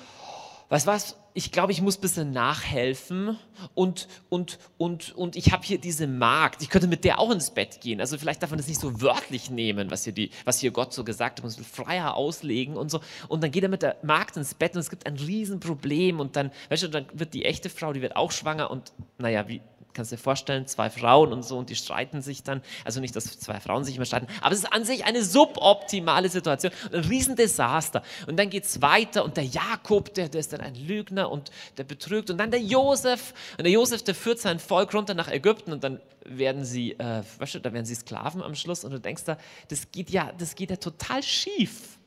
weißt 0.69 0.87
was, 0.87 1.17
ich 1.37 1.53
glaube, 1.53 1.71
ich 1.71 1.83
muss 1.83 1.99
ein 1.99 2.01
bisschen 2.01 2.31
nachhelfen 2.31 3.39
und, 3.75 4.09
und, 4.31 4.59
und, 4.79 5.15
und 5.15 5.37
ich 5.37 5.53
habe 5.53 5.63
hier 5.65 5.77
diese 5.77 6.07
Magd, 6.07 6.63
ich 6.63 6.71
könnte 6.71 6.89
mit 6.89 7.05
der 7.05 7.19
auch 7.19 7.31
ins 7.31 7.51
Bett 7.51 7.83
gehen. 7.83 8.01
Also 8.01 8.17
vielleicht 8.17 8.43
darf 8.43 8.49
man 8.49 8.57
das 8.57 8.67
nicht 8.67 8.81
so 8.81 9.03
wörtlich 9.03 9.51
nehmen, 9.51 9.91
was 9.91 10.05
hier, 10.05 10.15
die, 10.15 10.31
was 10.47 10.61
hier 10.61 10.71
Gott 10.71 10.95
so 10.95 11.05
gesagt 11.05 11.39
hat, 11.39 11.45
man 11.45 11.55
muss 11.55 11.67
freier 11.67 12.15
auslegen 12.15 12.79
und 12.79 12.91
so. 12.91 13.01
Und 13.29 13.43
dann 13.43 13.51
geht 13.51 13.63
er 13.63 13.69
mit 13.69 13.83
der 13.83 13.97
Magd 14.03 14.39
ins 14.39 14.55
Bett 14.55 14.75
und 14.75 14.81
es 14.81 14.89
gibt 14.89 15.05
ein 15.05 15.17
Riesenproblem 15.17 16.21
und 16.21 16.37
dann, 16.37 16.51
weißt 16.71 16.85
du, 16.85 16.89
dann 16.89 17.07
wird 17.13 17.35
die 17.35 17.45
echte 17.45 17.69
Frau, 17.69 17.93
die 17.93 18.01
wird 18.01 18.17
auch 18.17 18.33
schwanger 18.33 18.71
und 18.71 18.95
naja, 19.19 19.47
wie, 19.47 19.61
kannst 19.97 20.13
dir 20.13 20.19
vorstellen, 20.19 20.67
zwei 20.67 20.91
Frauen 20.91 21.33
und 21.33 21.43
so 21.43 21.59
und 21.59 21.71
die 21.71 21.75
streiten 21.75 22.23
sich 22.23 22.43
dann. 22.43 22.63
Also 22.85 23.01
nicht, 23.01 23.17
dass 23.17 23.39
zwei 23.41 23.59
Frauen 23.59 23.83
sich 23.85 23.97
immer 23.97 24.05
streiten, 24.05 24.29
aber 24.41 24.53
es 24.53 24.61
ist 24.61 24.73
an 24.73 24.85
sich 24.85 25.05
eine 25.05 25.25
suboptimale 25.25 26.29
Situation, 26.29 26.73
ein 26.93 27.01
Riesendesaster. 27.01 28.03
Und 28.27 28.39
dann 28.39 28.51
geht 28.51 28.65
es 28.65 28.83
weiter 28.83 29.25
und 29.25 29.37
der 29.37 29.45
Jakob, 29.45 30.15
der, 30.15 30.29
der 30.29 30.41
ist 30.41 30.53
dann 30.53 30.61
ein 30.61 30.75
Lügner 30.75 31.31
und 31.31 31.51
der 31.79 31.85
betrügt. 31.85 32.31
Und 32.31 32.39
dann 32.39 32.51
der 32.51 32.61
Josef. 32.61 33.35
Und 33.59 33.65
der 33.65 33.73
Josef, 33.73 34.03
der 34.05 34.15
führt 34.15 34.39
sein 34.39 34.61
Volk 34.61 34.95
runter 34.95 35.15
nach 35.15 35.29
Ägypten 35.29 35.73
und 35.73 35.83
dann 35.83 36.01
werden 36.25 36.65
sie, 36.65 36.93
äh, 36.93 37.23
weißt 37.39 37.55
du, 37.55 37.61
da 37.61 37.73
werden 37.73 37.87
sie 37.87 37.95
Sklaven 37.95 38.43
am 38.43 38.55
Schluss 38.55 38.85
und 38.85 38.91
du 38.91 39.01
denkst 39.01 39.25
da, 39.25 39.39
das 39.69 39.91
geht 39.91 40.11
ja, 40.11 40.33
das 40.37 40.55
geht 40.55 40.71
ja 40.71 40.77
total 40.77 41.23
schief. 41.23 41.99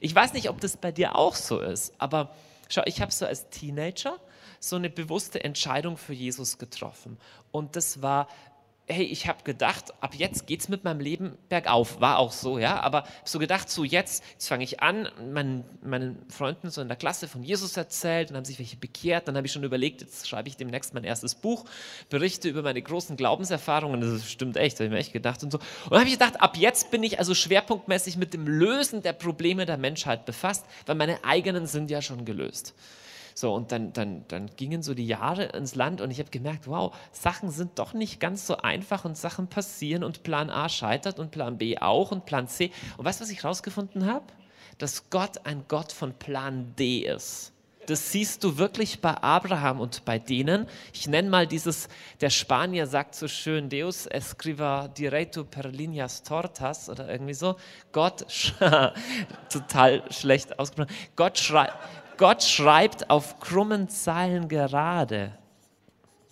Ich 0.00 0.14
weiß 0.14 0.32
nicht, 0.32 0.48
ob 0.48 0.60
das 0.60 0.76
bei 0.76 0.92
dir 0.92 1.16
auch 1.16 1.34
so 1.34 1.60
ist, 1.60 1.92
aber 1.98 2.34
schau, 2.68 2.82
ich 2.86 3.00
habe 3.00 3.12
so 3.12 3.26
als 3.26 3.48
Teenager 3.50 4.18
so 4.60 4.76
eine 4.76 4.90
bewusste 4.90 5.42
Entscheidung 5.44 5.96
für 5.96 6.12
Jesus 6.12 6.58
getroffen. 6.58 7.18
Und 7.50 7.76
das 7.76 8.02
war 8.02 8.28
hey, 8.88 9.04
ich 9.04 9.28
habe 9.28 9.44
gedacht, 9.44 9.92
ab 10.00 10.14
jetzt 10.14 10.46
geht 10.46 10.60
es 10.60 10.68
mit 10.68 10.82
meinem 10.82 11.00
Leben 11.00 11.36
bergauf. 11.48 12.00
War 12.00 12.18
auch 12.18 12.32
so, 12.32 12.58
ja. 12.58 12.80
Aber 12.80 13.04
so 13.24 13.38
gedacht, 13.38 13.70
so 13.70 13.84
jetzt, 13.84 14.24
jetzt 14.32 14.48
fange 14.48 14.64
ich 14.64 14.80
an, 14.80 15.08
meinen, 15.32 15.64
meinen 15.82 16.18
Freunden 16.30 16.70
so 16.70 16.80
in 16.80 16.88
der 16.88 16.96
Klasse 16.96 17.28
von 17.28 17.42
Jesus 17.42 17.76
erzählt 17.76 18.30
und 18.30 18.36
haben 18.36 18.44
sich 18.44 18.58
welche 18.58 18.76
bekehrt. 18.76 19.28
Dann 19.28 19.36
habe 19.36 19.46
ich 19.46 19.52
schon 19.52 19.62
überlegt, 19.62 20.00
jetzt 20.00 20.26
schreibe 20.26 20.48
ich 20.48 20.56
demnächst 20.56 20.94
mein 20.94 21.04
erstes 21.04 21.34
Buch, 21.34 21.66
berichte 22.08 22.48
über 22.48 22.62
meine 22.62 22.80
großen 22.80 23.16
Glaubenserfahrungen. 23.16 24.00
Das 24.00 24.30
stimmt 24.30 24.56
echt, 24.56 24.76
habe 24.76 24.86
ich 24.86 24.90
mir 24.90 24.98
echt 24.98 25.12
gedacht 25.12 25.42
und 25.42 25.52
so. 25.52 25.58
Und 25.58 25.90
dann 25.90 26.00
habe 26.00 26.08
ich 26.08 26.18
gedacht, 26.18 26.40
ab 26.40 26.56
jetzt 26.56 26.90
bin 26.90 27.02
ich 27.02 27.18
also 27.18 27.34
schwerpunktmäßig 27.34 28.16
mit 28.16 28.32
dem 28.32 28.46
Lösen 28.46 29.02
der 29.02 29.12
Probleme 29.12 29.66
der 29.66 29.76
Menschheit 29.76 30.24
befasst, 30.24 30.64
weil 30.86 30.94
meine 30.94 31.22
eigenen 31.24 31.66
sind 31.66 31.90
ja 31.90 32.00
schon 32.00 32.24
gelöst. 32.24 32.74
So, 33.38 33.54
und 33.54 33.70
dann, 33.70 33.92
dann, 33.92 34.24
dann 34.26 34.50
gingen 34.56 34.82
so 34.82 34.94
die 34.94 35.06
Jahre 35.06 35.44
ins 35.44 35.76
Land 35.76 36.00
und 36.00 36.10
ich 36.10 36.18
habe 36.18 36.28
gemerkt, 36.28 36.66
wow, 36.66 36.92
Sachen 37.12 37.52
sind 37.52 37.78
doch 37.78 37.94
nicht 37.94 38.18
ganz 38.18 38.48
so 38.48 38.56
einfach 38.56 39.04
und 39.04 39.16
Sachen 39.16 39.46
passieren 39.46 40.02
und 40.02 40.24
Plan 40.24 40.50
A 40.50 40.68
scheitert 40.68 41.20
und 41.20 41.30
Plan 41.30 41.56
B 41.56 41.78
auch 41.78 42.10
und 42.10 42.26
Plan 42.26 42.48
C. 42.48 42.72
Und 42.96 43.04
weißt 43.04 43.20
du, 43.20 43.22
was 43.22 43.30
ich 43.30 43.44
rausgefunden 43.44 44.06
habe? 44.06 44.24
Dass 44.78 45.08
Gott 45.10 45.46
ein 45.46 45.64
Gott 45.68 45.92
von 45.92 46.14
Plan 46.14 46.74
D 46.76 47.06
ist. 47.06 47.52
Das 47.86 48.10
siehst 48.10 48.42
du 48.42 48.58
wirklich 48.58 49.00
bei 49.00 49.14
Abraham 49.14 49.78
und 49.78 50.04
bei 50.04 50.18
denen. 50.18 50.66
Ich 50.92 51.06
nenne 51.06 51.30
mal 51.30 51.46
dieses, 51.46 51.88
der 52.20 52.30
Spanier 52.30 52.88
sagt 52.88 53.14
so 53.14 53.28
schön, 53.28 53.70
Deus 53.70 54.06
escriba 54.06 54.88
direito 54.88 55.44
per 55.44 55.68
líneas 55.68 56.24
tortas 56.24 56.90
oder 56.90 57.08
irgendwie 57.08 57.34
so. 57.34 57.54
Gott, 57.92 58.26
total 59.48 60.02
schlecht 60.10 60.58
ausgesprochen. 60.58 60.94
Gott, 61.14 61.38
schrei, 61.38 61.70
Gott 62.18 62.42
schreibt 62.42 63.08
auf 63.10 63.40
krummen 63.40 63.88
Zeilen 63.88 64.48
gerade. 64.48 65.32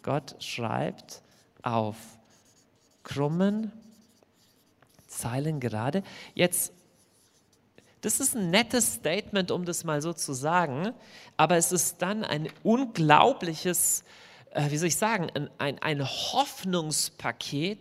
Gott 0.02 0.36
schreibt 0.40 1.22
auf 1.62 1.96
krummen 3.02 3.72
Zeilen 5.06 5.60
gerade. 5.60 6.02
Jetzt 6.34 6.72
das 8.06 8.20
ist 8.20 8.36
ein 8.36 8.50
nettes 8.50 8.94
Statement, 8.94 9.50
um 9.50 9.64
das 9.64 9.82
mal 9.82 10.00
so 10.00 10.12
zu 10.12 10.32
sagen, 10.32 10.92
aber 11.36 11.56
es 11.56 11.72
ist 11.72 12.02
dann 12.02 12.22
ein 12.22 12.48
unglaubliches, 12.62 14.04
äh, 14.50 14.70
wie 14.70 14.76
soll 14.76 14.88
ich 14.88 14.96
sagen, 14.96 15.28
ein, 15.34 15.50
ein, 15.58 15.78
ein 15.80 16.04
Hoffnungspaket, 16.04 17.80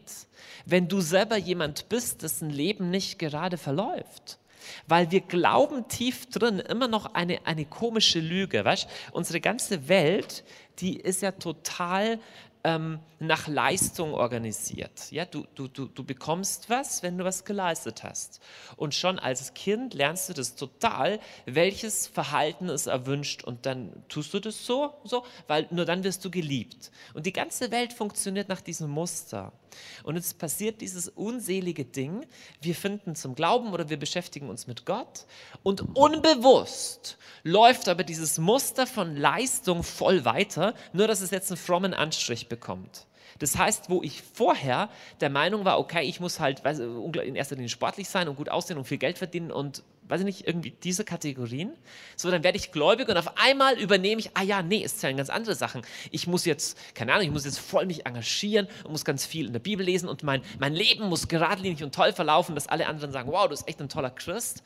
wenn 0.66 0.88
du 0.88 1.02
selber 1.02 1.38
jemand 1.38 1.90
bist, 1.90 2.24
dessen 2.24 2.50
Leben 2.50 2.90
nicht 2.90 3.20
gerade 3.20 3.58
verläuft. 3.58 4.40
Weil 4.88 5.12
wir 5.12 5.22
glauben 5.22 5.88
tief 5.88 6.28
drin 6.28 6.60
immer 6.60 6.88
noch 6.88 7.14
eine, 7.14 7.46
eine 7.46 7.66
komische 7.66 8.20
Lüge. 8.20 8.64
Weißt? 8.64 8.88
Unsere 9.12 9.42
ganze 9.42 9.88
Welt, 9.88 10.44
die 10.80 11.00
ist 11.00 11.22
ja 11.22 11.32
total 11.32 12.20
ähm, 12.66 13.00
nach 13.20 13.48
Leistung 13.48 14.16
organisiert. 14.16 15.12
Ja, 15.12 15.26
du, 15.26 15.46
du, 15.54 15.68
du, 15.68 15.86
du 15.86 16.04
bekommst 16.04 16.68
was, 16.68 17.04
wenn 17.04 17.16
du 17.16 17.24
was 17.24 17.46
geleistet 17.46 18.04
hast. 18.04 18.42
Und 18.76 18.96
schon 18.96 19.20
als 19.20 19.54
Kind 19.54 19.94
lernst 19.94 20.30
du 20.30 20.34
das 20.34 20.56
total, 20.56 21.20
welches 21.46 22.08
Verhalten 22.08 22.70
ist 22.70 22.88
erwünscht 22.88 23.44
und 23.44 23.68
dann 23.68 23.92
tust 24.10 24.34
du 24.34 24.40
das 24.40 24.66
so, 24.66 24.96
so, 25.04 25.24
weil 25.48 25.68
nur 25.70 25.86
dann 25.86 26.04
wirst 26.04 26.26
du 26.26 26.32
geliebt. 26.32 26.92
Und 27.14 27.28
die 27.28 27.34
ganze 27.34 27.70
Welt 27.70 27.94
funktioniert 27.94 28.50
nach 28.50 28.62
diesem 28.62 28.90
Muster. 28.90 29.54
Und 30.04 30.16
jetzt 30.16 30.38
passiert 30.38 30.82
dieses 30.82 31.08
unselige 31.10 31.86
Ding, 31.86 32.26
wir 32.62 32.76
finden 32.76 33.16
zum 33.16 33.36
Glauben 33.36 33.74
oder 33.74 33.90
wir 33.90 33.98
beschäftigen 33.98 34.50
uns 34.50 34.68
mit 34.68 34.86
Gott 34.86 35.26
und 35.64 35.96
unbewusst 35.96 37.18
läuft 37.44 37.90
aber 37.90 38.04
dieses 38.04 38.38
Muster 38.38 38.88
von 38.88 39.16
Leistung 39.16 39.84
voll 39.84 40.26
weiter, 40.26 40.74
nur 40.94 41.08
dass 41.08 41.22
es 41.22 41.32
jetzt 41.32 41.52
einen 41.52 41.58
frommen 41.58 41.94
Anstrich 41.94 42.48
bekommt. 42.48 43.06
Das 43.40 43.58
heißt, 43.58 43.90
wo 43.90 44.02
ich 44.02 44.22
vorher 44.22 44.90
der 45.20 45.30
Meinung 45.30 45.66
war, 45.66 45.80
okay, 45.80 46.04
ich 46.08 46.20
muss 46.20 46.40
halt 46.40 46.62
in 46.66 47.36
erster 47.36 47.56
Linie 47.56 47.70
sportlich 47.70 48.08
sein 48.08 48.28
und 48.30 48.38
gut 48.38 48.50
aussehen 48.50 48.78
und 48.78 48.86
viel 48.86 48.98
Geld 48.98 49.18
verdienen 49.18 49.52
und 49.52 49.84
weiß 50.08 50.22
ich 50.22 50.26
nicht, 50.26 50.48
irgendwie 50.48 50.72
diese 50.72 51.04
Kategorien. 51.04 51.72
So, 52.16 52.30
dann 52.32 52.44
werde 52.44 52.58
ich 52.58 52.72
gläubig 52.72 53.10
und 53.10 53.18
auf 53.18 53.38
einmal 53.38 53.80
übernehme 53.80 54.20
ich, 54.20 54.32
ah 54.36 54.44
ja, 54.44 54.62
nee, 54.62 54.84
es 54.84 54.98
zählen 54.98 55.18
ganz 55.18 55.30
andere 55.30 55.56
Sachen. 55.56 55.82
Ich 56.12 56.28
muss 56.28 56.46
jetzt, 56.46 56.78
keine 56.94 57.14
Ahnung, 57.14 57.26
ich 57.26 57.32
muss 57.32 57.46
jetzt 57.46 57.60
voll 57.60 57.86
mich 57.86 58.06
engagieren 58.06 58.68
und 58.84 58.92
muss 58.92 59.06
ganz 59.06 59.26
viel 59.26 59.48
in 59.48 59.54
der 59.54 59.60
Bibel 59.60 59.86
lesen 59.86 60.10
und 60.10 60.24
mein, 60.24 60.42
mein 60.60 60.74
Leben 60.74 61.10
muss 61.10 61.28
geradlinig 61.28 61.84
und 61.84 61.94
toll 61.94 62.14
verlaufen, 62.14 62.56
dass 62.56 62.68
alle 62.68 62.88
anderen 62.88 63.12
sagen, 63.12 63.32
wow, 63.32 63.44
du 63.44 63.50
bist 63.50 63.68
echt 63.68 63.82
ein 63.82 63.90
toller 63.90 64.12
Christ. 64.12 64.64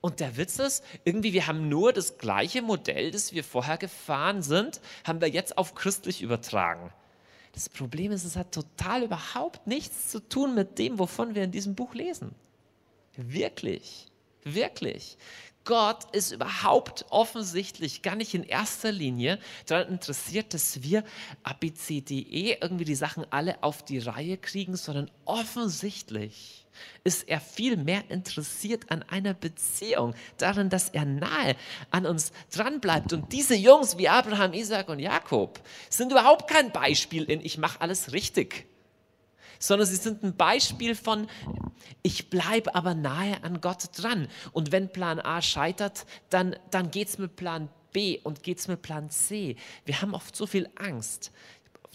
Und 0.00 0.18
der 0.18 0.36
Witz 0.36 0.58
ist, 0.58 0.84
irgendwie, 1.04 1.32
wir 1.32 1.46
haben 1.46 1.68
nur 1.68 1.92
das 1.92 2.18
gleiche 2.18 2.60
Modell, 2.60 3.12
das 3.12 3.32
wir 3.32 3.44
vorher 3.44 3.78
gefahren 3.78 4.42
sind, 4.42 4.80
haben 5.04 5.20
wir 5.20 5.28
jetzt 5.28 5.56
auf 5.56 5.74
christlich 5.74 6.22
übertragen. 6.22 6.92
Das 7.52 7.68
Problem 7.68 8.12
ist, 8.12 8.24
es 8.24 8.36
hat 8.36 8.52
total 8.52 9.04
überhaupt 9.04 9.66
nichts 9.66 10.10
zu 10.10 10.20
tun 10.20 10.54
mit 10.54 10.78
dem, 10.78 10.98
wovon 10.98 11.34
wir 11.34 11.44
in 11.44 11.52
diesem 11.52 11.74
Buch 11.74 11.94
lesen. 11.94 12.34
Wirklich. 13.16 14.11
Wirklich. 14.44 15.16
Gott 15.64 16.12
ist 16.12 16.32
überhaupt 16.32 17.06
offensichtlich 17.10 18.02
gar 18.02 18.16
nicht 18.16 18.34
in 18.34 18.42
erster 18.42 18.90
Linie 18.90 19.38
daran 19.66 19.92
interessiert, 19.92 20.54
dass 20.54 20.82
wir 20.82 21.04
ABCDE 21.44 22.58
irgendwie 22.60 22.84
die 22.84 22.96
Sachen 22.96 23.24
alle 23.30 23.62
auf 23.62 23.84
die 23.84 24.00
Reihe 24.00 24.38
kriegen, 24.38 24.76
sondern 24.76 25.08
offensichtlich 25.24 26.66
ist 27.04 27.28
er 27.28 27.40
viel 27.40 27.76
mehr 27.76 28.02
interessiert 28.10 28.90
an 28.90 29.04
einer 29.04 29.34
Beziehung, 29.34 30.14
darin, 30.38 30.68
dass 30.68 30.88
er 30.88 31.04
nahe 31.04 31.54
an 31.90 32.06
uns 32.06 32.32
dranbleibt. 32.52 33.12
Und 33.12 33.32
diese 33.32 33.54
Jungs 33.54 33.98
wie 33.98 34.08
Abraham, 34.08 34.54
Isaac 34.54 34.88
und 34.88 34.98
Jakob 34.98 35.60
sind 35.90 36.10
überhaupt 36.10 36.50
kein 36.50 36.72
Beispiel 36.72 37.24
in 37.24 37.44
ich 37.44 37.58
mache 37.58 37.80
alles 37.80 38.12
richtig 38.12 38.66
sondern 39.62 39.86
sie 39.86 39.96
sind 39.96 40.24
ein 40.24 40.36
Beispiel 40.36 40.96
von, 40.96 41.28
ich 42.02 42.30
bleibe 42.30 42.74
aber 42.74 42.94
nahe 42.94 43.42
an 43.44 43.60
Gott 43.60 43.90
dran. 43.96 44.26
Und 44.50 44.72
wenn 44.72 44.92
Plan 44.92 45.20
A 45.20 45.40
scheitert, 45.40 46.04
dann, 46.30 46.56
dann 46.70 46.90
geht 46.90 47.08
es 47.08 47.18
mit 47.18 47.36
Plan 47.36 47.68
B 47.92 48.18
und 48.24 48.42
geht 48.42 48.58
es 48.58 48.66
mit 48.66 48.82
Plan 48.82 49.08
C. 49.08 49.56
Wir 49.84 50.02
haben 50.02 50.14
oft 50.14 50.34
so 50.34 50.46
viel 50.46 50.68
Angst 50.74 51.30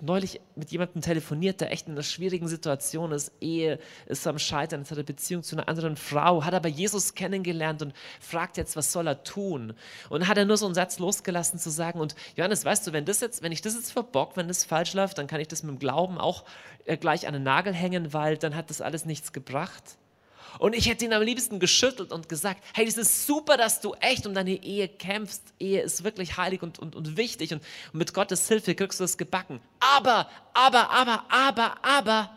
neulich 0.01 0.39
mit 0.55 0.71
jemandem 0.71 1.01
telefoniert, 1.01 1.61
der 1.61 1.71
echt 1.71 1.87
in 1.87 1.93
einer 1.93 2.03
schwierigen 2.03 2.47
Situation 2.47 3.11
ist. 3.11 3.31
Ehe 3.41 3.79
ist 4.05 4.27
am 4.27 4.37
Scheitern, 4.37 4.85
hat 4.87 4.97
er 4.97 5.03
Beziehung 5.03 5.43
zu 5.43 5.55
einer 5.55 5.67
anderen 5.67 5.95
Frau, 5.95 6.43
hat 6.43 6.53
aber 6.53 6.69
Jesus 6.69 7.15
kennengelernt 7.15 7.81
und 7.81 7.93
fragt 8.19 8.57
jetzt, 8.57 8.75
was 8.75 8.91
soll 8.91 9.07
er 9.07 9.23
tun? 9.23 9.73
Und 10.09 10.27
hat 10.27 10.37
er 10.37 10.45
nur 10.45 10.57
so 10.57 10.65
einen 10.65 10.75
Satz 10.75 10.99
losgelassen 10.99 11.59
zu 11.59 11.71
sagen, 11.71 11.99
und 11.99 12.15
Johannes, 12.35 12.63
weißt 12.63 12.85
du, 12.85 12.93
wenn, 12.93 13.05
das 13.05 13.21
jetzt, 13.21 13.41
wenn 13.41 13.51
ich 13.51 13.61
das 13.61 13.73
jetzt 13.73 13.91
verbock, 13.91 14.37
wenn 14.37 14.47
das 14.47 14.63
falsch 14.63 14.93
läuft, 14.93 15.17
dann 15.17 15.27
kann 15.27 15.39
ich 15.39 15.47
das 15.47 15.63
mit 15.63 15.71
dem 15.71 15.79
Glauben 15.79 16.17
auch 16.19 16.43
äh, 16.85 16.97
gleich 16.97 17.27
an 17.27 17.33
den 17.33 17.43
Nagel 17.43 17.73
hängen, 17.73 18.13
weil 18.13 18.37
dann 18.37 18.55
hat 18.55 18.69
das 18.69 18.81
alles 18.81 19.05
nichts 19.05 19.33
gebracht. 19.33 19.97
Und 20.59 20.75
ich 20.75 20.87
hätte 20.89 21.05
ihn 21.05 21.13
am 21.13 21.21
liebsten 21.21 21.59
geschüttelt 21.59 22.11
und 22.11 22.29
gesagt, 22.29 22.63
hey, 22.73 22.85
das 22.85 22.97
ist 22.97 23.25
super, 23.25 23.57
dass 23.57 23.81
du 23.81 23.93
echt 23.95 24.25
um 24.25 24.33
deine 24.33 24.63
Ehe 24.63 24.87
kämpfst. 24.87 25.41
Ehe 25.59 25.81
ist 25.81 26.03
wirklich 26.03 26.37
heilig 26.37 26.61
und, 26.61 26.79
und, 26.79 26.95
und 26.95 27.17
wichtig 27.17 27.53
und, 27.53 27.61
und 27.93 27.99
mit 27.99 28.13
Gottes 28.13 28.47
Hilfe 28.47 28.75
kriegst 28.75 28.99
du 28.99 29.03
es 29.03 29.17
gebacken. 29.17 29.59
Aber, 29.79 30.29
aber, 30.53 30.89
aber, 30.89 31.25
aber, 31.29 31.75
aber, 31.83 32.29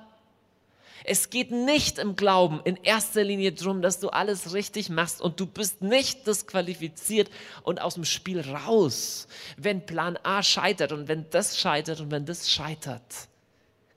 es 1.05 1.31
geht 1.31 1.51
nicht 1.51 1.99
im 1.99 2.15
Glauben 2.17 2.61
in 2.65 2.77
erster 2.77 3.25
Linie 3.25 3.53
darum, 3.53 3.83
dass 3.83 4.01
du 4.01 4.11
alles 4.11 4.53
richtig 4.53 4.91
machst 4.91 5.21
und 5.21 5.41
du 5.41 5.47
bist 5.47 5.83
nicht 5.83 6.27
disqualifiziert 6.27 7.31
und 7.63 7.81
aus 7.81 7.95
dem 7.95 8.05
Spiel 8.05 8.41
raus, 8.41 9.27
wenn 9.57 9.87
Plan 9.87 10.19
A 10.23 10.43
scheitert 10.43 10.93
und 10.93 11.09
wenn 11.09 11.29
das 11.31 11.59
scheitert 11.59 12.01
und 12.01 12.11
wenn 12.11 12.27
das 12.27 12.51
scheitert. 12.51 13.30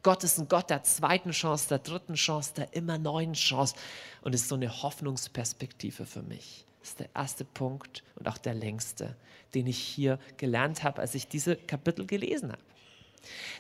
Gott 0.04 0.24
ist 0.26 0.38
ein 0.38 0.50
Gott 0.50 0.70
der 0.70 0.84
zweiten 0.84 1.32
Chance, 1.32 1.70
der 1.70 1.80
dritten 1.80 2.16
Chance, 2.16 2.54
der 2.56 2.74
immer 2.74 2.98
neuen 2.98 3.34
Chance 3.34 3.76
und 4.22 4.36
ist 4.36 4.50
so 4.50 4.56
eine 4.56 4.84
Hoffnungsperspektive 4.84 6.06
für 6.06 6.22
mich. 6.22 6.66
Das 6.82 6.90
ist 6.90 7.00
der 7.00 7.10
erste 7.16 7.46
Punkt 7.46 8.04
und 8.16 8.28
auch 8.28 8.38
der 8.38 8.54
längste, 8.54 9.16
den 9.54 9.66
ich 9.68 9.80
hier 9.80 10.20
gelernt 10.36 10.84
habe, 10.84 11.02
als 11.02 11.16
ich 11.16 11.30
diese 11.30 11.56
Kapitel 11.56 12.06
gelesen 12.06 12.52
habe. 12.52 12.62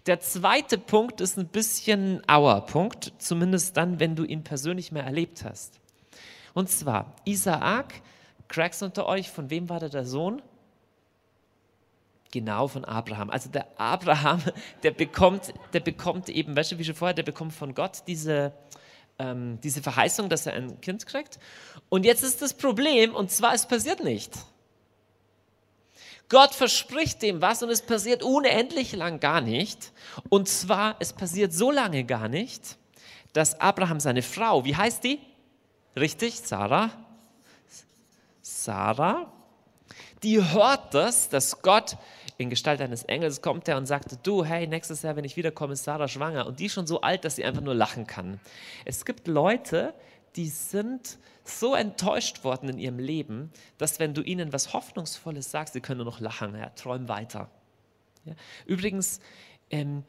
Der 0.05 0.19
zweite 0.19 0.77
Punkt 0.77 1.21
ist 1.21 1.37
ein 1.37 1.47
bisschen 1.47 2.21
Auer-Punkt, 2.27 3.13
zumindest 3.17 3.77
dann, 3.77 4.01
wenn 4.01 4.17
du 4.17 4.25
ihn 4.25 4.43
persönlich 4.43 4.91
mehr 4.91 5.05
erlebt 5.05 5.45
hast. 5.45 5.79
Und 6.53 6.69
zwar 6.69 7.15
Isaak, 7.23 8.01
Cracks 8.49 8.83
unter 8.83 9.05
euch, 9.05 9.31
von 9.31 9.49
wem 9.49 9.69
war 9.69 9.79
der 9.79 9.87
der 9.87 10.05
Sohn? 10.05 10.41
Genau 12.33 12.67
von 12.67 12.83
Abraham. 12.83 13.29
Also 13.29 13.47
der 13.47 13.79
Abraham, 13.79 14.41
der 14.81 14.89
bekommt, 14.89 15.53
der 15.71 15.81
bekommt 15.81 16.29
eben, 16.29 16.55
weißt 16.55 16.71
du, 16.71 16.79
wie 16.79 16.83
schon 16.83 16.95
vorher, 16.95 17.13
der 17.13 17.21
bekommt 17.21 17.53
von 17.53 17.75
Gott 17.75 18.01
diese, 18.07 18.53
ähm, 19.19 19.59
diese 19.61 19.83
Verheißung, 19.83 20.29
dass 20.29 20.47
er 20.47 20.53
ein 20.53 20.81
Kind 20.81 21.05
kriegt. 21.05 21.37
Und 21.89 22.05
jetzt 22.05 22.23
ist 22.23 22.41
das 22.41 22.55
Problem, 22.55 23.13
und 23.13 23.29
zwar, 23.29 23.53
es 23.53 23.67
passiert 23.67 24.03
nicht. 24.03 24.33
Gott 26.27 26.55
verspricht 26.55 27.21
dem 27.21 27.39
was 27.39 27.61
und 27.61 27.69
es 27.69 27.83
passiert 27.83 28.23
unendlich 28.23 28.93
lang 28.93 29.19
gar 29.19 29.39
nicht. 29.39 29.91
Und 30.29 30.49
zwar, 30.49 30.95
es 30.99 31.13
passiert 31.13 31.53
so 31.53 31.69
lange 31.69 32.03
gar 32.03 32.29
nicht, 32.29 32.79
dass 33.33 33.61
Abraham 33.61 33.99
seine 33.99 34.23
Frau, 34.23 34.65
wie 34.65 34.75
heißt 34.75 35.03
die? 35.03 35.19
Richtig, 35.95 36.39
Sarah? 36.39 36.89
Sarah, 38.41 39.31
die 40.23 40.41
hört 40.41 40.93
das, 40.93 41.29
dass 41.29 41.61
Gott 41.61 41.97
in 42.43 42.49
Gestalt 42.49 42.81
eines 42.81 43.03
Engels 43.03 43.41
kommt 43.41 43.67
er 43.67 43.77
und 43.77 43.85
sagt, 43.85 44.25
du, 44.25 44.45
hey, 44.45 44.67
nächstes 44.67 45.01
Jahr, 45.01 45.15
wenn 45.15 45.25
ich 45.25 45.35
wiederkomme, 45.35 45.73
ist 45.73 45.83
Sarah 45.83 46.07
schwanger. 46.07 46.45
Und 46.45 46.59
die 46.59 46.67
ist 46.67 46.73
schon 46.73 46.87
so 46.87 47.01
alt, 47.01 47.25
dass 47.25 47.35
sie 47.35 47.45
einfach 47.45 47.61
nur 47.61 47.75
lachen 47.75 48.07
kann. 48.07 48.39
Es 48.85 49.05
gibt 49.05 49.27
Leute, 49.27 49.93
die 50.35 50.47
sind 50.47 51.17
so 51.43 51.75
enttäuscht 51.75 52.43
worden 52.43 52.69
in 52.69 52.79
ihrem 52.79 52.99
Leben, 52.99 53.51
dass 53.77 53.99
wenn 53.99 54.13
du 54.13 54.21
ihnen 54.21 54.53
was 54.53 54.73
Hoffnungsvolles 54.73 55.51
sagst, 55.51 55.73
sie 55.73 55.81
können 55.81 55.97
nur 55.97 56.05
noch 56.05 56.19
lachen, 56.19 56.55
ja, 56.55 56.69
träum 56.69 57.07
weiter. 57.07 57.49
Ja. 58.25 58.33
Übrigens, 58.65 59.19
ähm, 59.69 60.03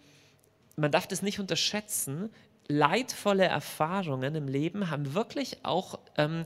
man 0.76 0.90
darf 0.90 1.06
das 1.06 1.22
nicht 1.22 1.40
unterschätzen, 1.40 2.30
leidvolle 2.68 3.44
Erfahrungen 3.44 4.34
im 4.34 4.48
Leben 4.48 4.90
haben 4.90 5.14
wirklich 5.14 5.64
auch 5.64 5.98
ähm, 6.16 6.44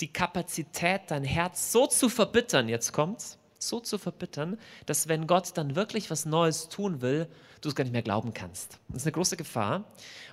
die 0.00 0.12
Kapazität, 0.12 1.02
dein 1.08 1.24
Herz 1.24 1.72
so 1.72 1.86
zu 1.86 2.08
verbittern, 2.08 2.68
jetzt 2.68 2.92
kommt's, 2.92 3.37
so 3.58 3.80
zu 3.80 3.98
verbittern, 3.98 4.58
dass 4.86 5.08
wenn 5.08 5.26
Gott 5.26 5.56
dann 5.56 5.76
wirklich 5.76 6.10
was 6.10 6.24
Neues 6.24 6.68
tun 6.68 7.00
will, 7.00 7.28
du 7.60 7.68
es 7.68 7.74
gar 7.74 7.84
nicht 7.84 7.92
mehr 7.92 8.02
glauben 8.02 8.32
kannst. 8.32 8.78
Das 8.88 8.98
ist 8.98 9.06
eine 9.06 9.12
große 9.12 9.36
Gefahr 9.36 9.84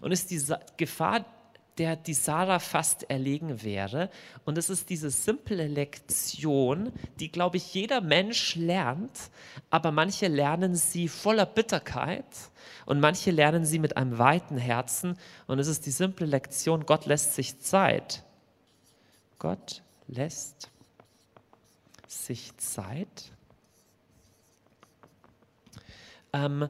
und 0.01 0.12
ist 0.12 0.32
die 0.32 0.41
Gefahr, 0.77 1.25
der 1.77 1.96
die 1.96 2.13
Sarah 2.13 2.60
fast 2.60 3.10
erlegen 3.10 3.62
wäre. 3.63 4.10
Und 4.46 4.58
es 4.58 4.70
ist 4.70 4.89
diese 4.89 5.10
simple 5.10 5.67
Lektion, 5.67 6.91
die, 7.20 7.32
glaube 7.32 7.58
ich, 7.58 7.74
jeder 7.74 8.01
Mensch 8.01 8.55
lernt, 8.55 9.29
aber 9.70 9.91
manche 9.91 10.27
lernen 10.27 10.75
sie 10.75 11.08
voller 11.08 11.46
Bitterkeit 11.46 12.25
und 12.86 13.00
manche 13.00 13.32
lernen 13.32 13.65
sie 13.65 13.79
mit 13.79 13.98
einem 13.98 14.17
weiten 14.17 14.58
Herzen. 14.58 15.17
Und 15.48 15.60
es 15.60 15.67
ist 15.67 15.86
die 15.86 15.91
simple 15.91 16.25
Lektion, 16.25 16.86
Gott 16.86 17.05
lässt 17.05 17.36
sich 17.36 17.60
Zeit. 17.60 18.24
Gott 19.38 19.82
lässt 20.08 20.70
sich 22.15 22.55
Zeit. 22.57 23.31
Ähm, 26.34 26.69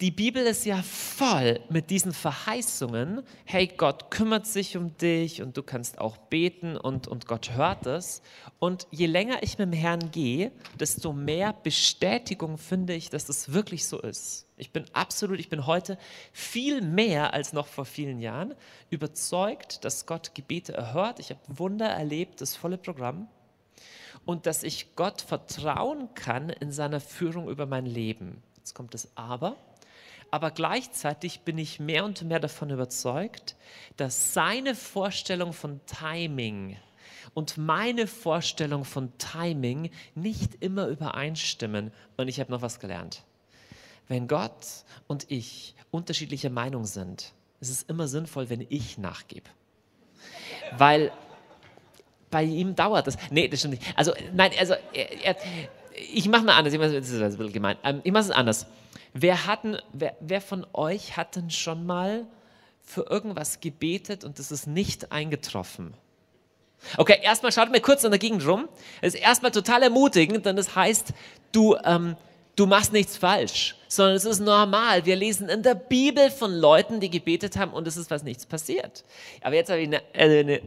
die 0.00 0.10
Bibel 0.10 0.42
ist 0.46 0.64
ja 0.64 0.82
voll 0.82 1.60
mit 1.68 1.90
diesen 1.90 2.14
Verheißungen. 2.14 3.22
Hey, 3.44 3.66
Gott 3.66 4.10
kümmert 4.10 4.46
sich 4.46 4.78
um 4.78 4.96
dich 4.96 5.42
und 5.42 5.58
du 5.58 5.62
kannst 5.62 5.98
auch 5.98 6.16
beten 6.16 6.78
und, 6.78 7.06
und 7.06 7.26
Gott 7.26 7.50
hört 7.52 7.84
es. 7.84 8.22
Und 8.58 8.86
je 8.90 9.04
länger 9.04 9.42
ich 9.42 9.58
mit 9.58 9.66
dem 9.70 9.78
Herrn 9.78 10.10
gehe, 10.10 10.52
desto 10.78 11.12
mehr 11.12 11.52
Bestätigung 11.52 12.56
finde 12.56 12.94
ich, 12.94 13.10
dass 13.10 13.26
das 13.26 13.52
wirklich 13.52 13.86
so 13.86 14.00
ist. 14.00 14.46
Ich 14.56 14.72
bin 14.72 14.86
absolut, 14.94 15.38
ich 15.38 15.50
bin 15.50 15.66
heute 15.66 15.98
viel 16.32 16.80
mehr 16.80 17.34
als 17.34 17.52
noch 17.52 17.66
vor 17.66 17.84
vielen 17.84 18.20
Jahren 18.20 18.54
überzeugt, 18.88 19.84
dass 19.84 20.06
Gott 20.06 20.34
Gebete 20.34 20.72
erhört. 20.72 21.20
Ich 21.20 21.28
habe 21.28 21.40
Wunder 21.46 21.88
erlebt, 21.88 22.40
das 22.40 22.56
volle 22.56 22.78
Programm. 22.78 23.28
Und 24.30 24.46
dass 24.46 24.62
ich 24.62 24.94
Gott 24.94 25.20
vertrauen 25.20 26.14
kann 26.14 26.50
in 26.50 26.70
seiner 26.70 27.00
Führung 27.00 27.48
über 27.48 27.66
mein 27.66 27.84
Leben. 27.84 28.42
Jetzt 28.58 28.74
kommt 28.74 28.94
das 28.94 29.10
Aber 29.16 29.56
aber 30.30 30.52
gleichzeitig 30.52 31.40
bin 31.40 31.58
ich 31.58 31.80
mehr 31.80 32.04
und 32.04 32.22
mehr 32.22 32.38
davon 32.38 32.70
überzeugt, 32.70 33.56
dass 33.96 34.32
seine 34.32 34.76
Vorstellung 34.76 35.52
von 35.52 35.80
Timing 35.86 36.76
und 37.34 37.58
meine 37.58 38.06
Vorstellung 38.06 38.84
von 38.84 39.12
Timing 39.18 39.90
nicht 40.14 40.62
immer 40.62 40.86
übereinstimmen. 40.86 41.90
Und 42.16 42.28
ich 42.28 42.38
habe 42.38 42.52
noch 42.52 42.62
was 42.62 42.78
gelernt. 42.78 43.24
Wenn 44.06 44.28
Gott 44.28 44.84
und 45.08 45.28
ich 45.32 45.74
unterschiedlicher 45.90 46.50
Meinung 46.50 46.84
sind, 46.84 47.32
ist 47.58 47.70
es 47.70 47.82
immer 47.82 48.06
sinnvoll, 48.06 48.50
wenn 48.50 48.64
ich 48.68 48.98
nachgebe. 48.98 49.50
Weil 50.78 51.10
bei 52.30 52.44
ihm 52.44 52.74
dauert 52.74 53.06
das. 53.06 53.16
Nee, 53.30 53.48
das 53.48 53.60
stimmt 53.60 53.80
nicht. 53.80 53.92
Also, 53.96 54.12
nein, 54.32 54.52
also, 54.58 54.74
er, 54.92 55.24
er, 55.24 55.36
ich 56.12 56.28
mache 56.28 56.44
mal 56.44 56.56
anders. 56.56 56.72
Ich 56.72 56.78
mache, 56.78 56.92
das 56.92 57.52
gemein. 57.52 57.76
Ähm, 57.84 58.00
es 58.04 58.30
anders. 58.30 58.66
Wer, 59.12 59.46
hatten, 59.46 59.76
wer, 59.92 60.16
wer 60.20 60.40
von 60.40 60.66
euch 60.72 61.16
hat 61.16 61.36
denn 61.36 61.50
schon 61.50 61.84
mal 61.84 62.26
für 62.82 63.02
irgendwas 63.02 63.60
gebetet 63.60 64.24
und 64.24 64.38
es 64.38 64.50
ist 64.50 64.66
nicht 64.66 65.12
eingetroffen? 65.12 65.94
Okay, 66.96 67.18
erstmal 67.22 67.52
schaut 67.52 67.70
mir 67.70 67.80
kurz 67.80 68.04
in 68.04 68.10
der 68.10 68.18
Gegend 68.18 68.46
rum. 68.46 68.68
Das 69.02 69.14
ist 69.14 69.20
erstmal 69.20 69.50
total 69.50 69.82
ermutigend, 69.82 70.46
denn 70.46 70.56
das 70.56 70.74
heißt, 70.74 71.12
du, 71.52 71.76
ähm, 71.84 72.16
du 72.60 72.66
machst 72.66 72.92
nichts 72.92 73.16
falsch, 73.16 73.74
sondern 73.88 74.16
es 74.16 74.26
ist 74.26 74.40
normal. 74.40 75.06
Wir 75.06 75.16
lesen 75.16 75.48
in 75.48 75.62
der 75.62 75.74
Bibel 75.74 76.30
von 76.30 76.52
Leuten, 76.52 77.00
die 77.00 77.08
gebetet 77.08 77.56
haben 77.56 77.72
und 77.72 77.88
es 77.88 77.96
ist 77.96 78.10
was 78.10 78.22
nichts 78.22 78.44
passiert. 78.44 79.02
Aber 79.40 79.54
jetzt 79.54 79.70
habe 79.70 79.80
ich 79.80 79.86
eine, 79.86 80.02
äh, 80.12 80.40
eine 80.40 80.60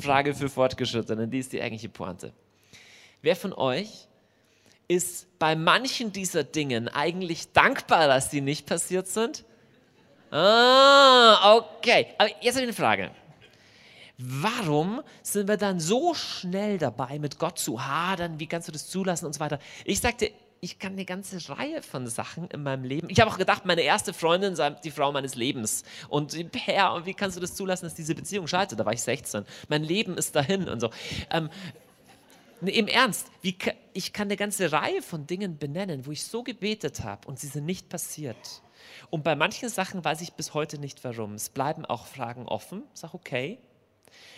Frage 0.00 0.34
für 0.34 0.48
Fortgeschrittene, 0.48 1.28
die 1.28 1.38
ist 1.38 1.52
die 1.52 1.62
eigentliche 1.62 1.88
Pointe. 1.88 2.32
Wer 3.22 3.36
von 3.36 3.52
euch 3.52 4.08
ist 4.88 5.38
bei 5.38 5.54
manchen 5.54 6.12
dieser 6.12 6.42
Dingen 6.42 6.88
eigentlich 6.88 7.52
dankbar, 7.52 8.08
dass 8.08 8.32
sie 8.32 8.40
nicht 8.40 8.66
passiert 8.66 9.06
sind? 9.06 9.44
Ah, 10.32 11.54
okay. 11.54 12.08
Aber 12.18 12.28
jetzt 12.40 12.56
habe 12.56 12.64
ich 12.64 12.70
eine 12.70 12.72
Frage. 12.72 13.12
Warum 14.18 15.00
sind 15.22 15.46
wir 15.46 15.58
dann 15.58 15.78
so 15.78 16.12
schnell 16.14 16.78
dabei, 16.78 17.20
mit 17.20 17.38
Gott 17.38 17.58
zu 17.58 17.86
hadern? 17.86 18.40
Wie 18.40 18.46
kannst 18.48 18.66
du 18.66 18.72
das 18.72 18.88
zulassen 18.88 19.26
und 19.26 19.34
so 19.34 19.40
weiter? 19.40 19.60
Ich 19.84 20.00
sagte, 20.00 20.32
ich 20.66 20.80
kann 20.80 20.94
eine 20.94 21.04
ganze 21.04 21.48
Reihe 21.48 21.80
von 21.80 22.08
Sachen 22.08 22.48
in 22.48 22.64
meinem 22.64 22.82
Leben. 22.82 23.08
Ich 23.08 23.20
habe 23.20 23.30
auch 23.30 23.38
gedacht, 23.38 23.64
meine 23.66 23.82
erste 23.82 24.12
Freundin 24.12 24.56
sei 24.56 24.70
die 24.70 24.90
Frau 24.90 25.12
meines 25.12 25.36
Lebens. 25.36 25.84
Und 26.08 26.36
Herr, 26.56 27.06
wie 27.06 27.14
kannst 27.14 27.36
du 27.36 27.40
das 27.40 27.54
zulassen, 27.54 27.86
dass 27.86 27.94
diese 27.94 28.16
Beziehung 28.16 28.48
scheitert? 28.48 28.80
Da 28.80 28.84
war 28.84 28.92
ich 28.92 29.00
16. 29.00 29.44
Mein 29.68 29.84
Leben 29.84 30.18
ist 30.18 30.34
dahin 30.34 30.68
und 30.68 30.80
so. 30.80 30.90
Ähm, 31.30 31.50
im 32.62 32.88
Ernst, 32.88 33.28
wie, 33.42 33.56
ich 33.92 34.12
kann 34.12 34.26
eine 34.26 34.36
ganze 34.36 34.72
Reihe 34.72 35.02
von 35.02 35.28
Dingen 35.28 35.56
benennen, 35.56 36.04
wo 36.04 36.10
ich 36.10 36.24
so 36.24 36.42
gebetet 36.42 37.04
habe 37.04 37.28
und 37.28 37.38
sie 37.38 37.46
sind 37.46 37.64
nicht 37.64 37.88
passiert. 37.88 38.60
Und 39.10 39.22
bei 39.22 39.36
manchen 39.36 39.68
Sachen 39.68 40.04
weiß 40.04 40.20
ich 40.20 40.32
bis 40.32 40.52
heute 40.52 40.80
nicht 40.80 41.04
warum. 41.04 41.34
Es 41.34 41.48
bleiben 41.48 41.84
auch 41.84 42.06
Fragen 42.06 42.48
offen. 42.48 42.82
Ich 42.92 43.00
sage, 43.00 43.14
okay. 43.14 43.58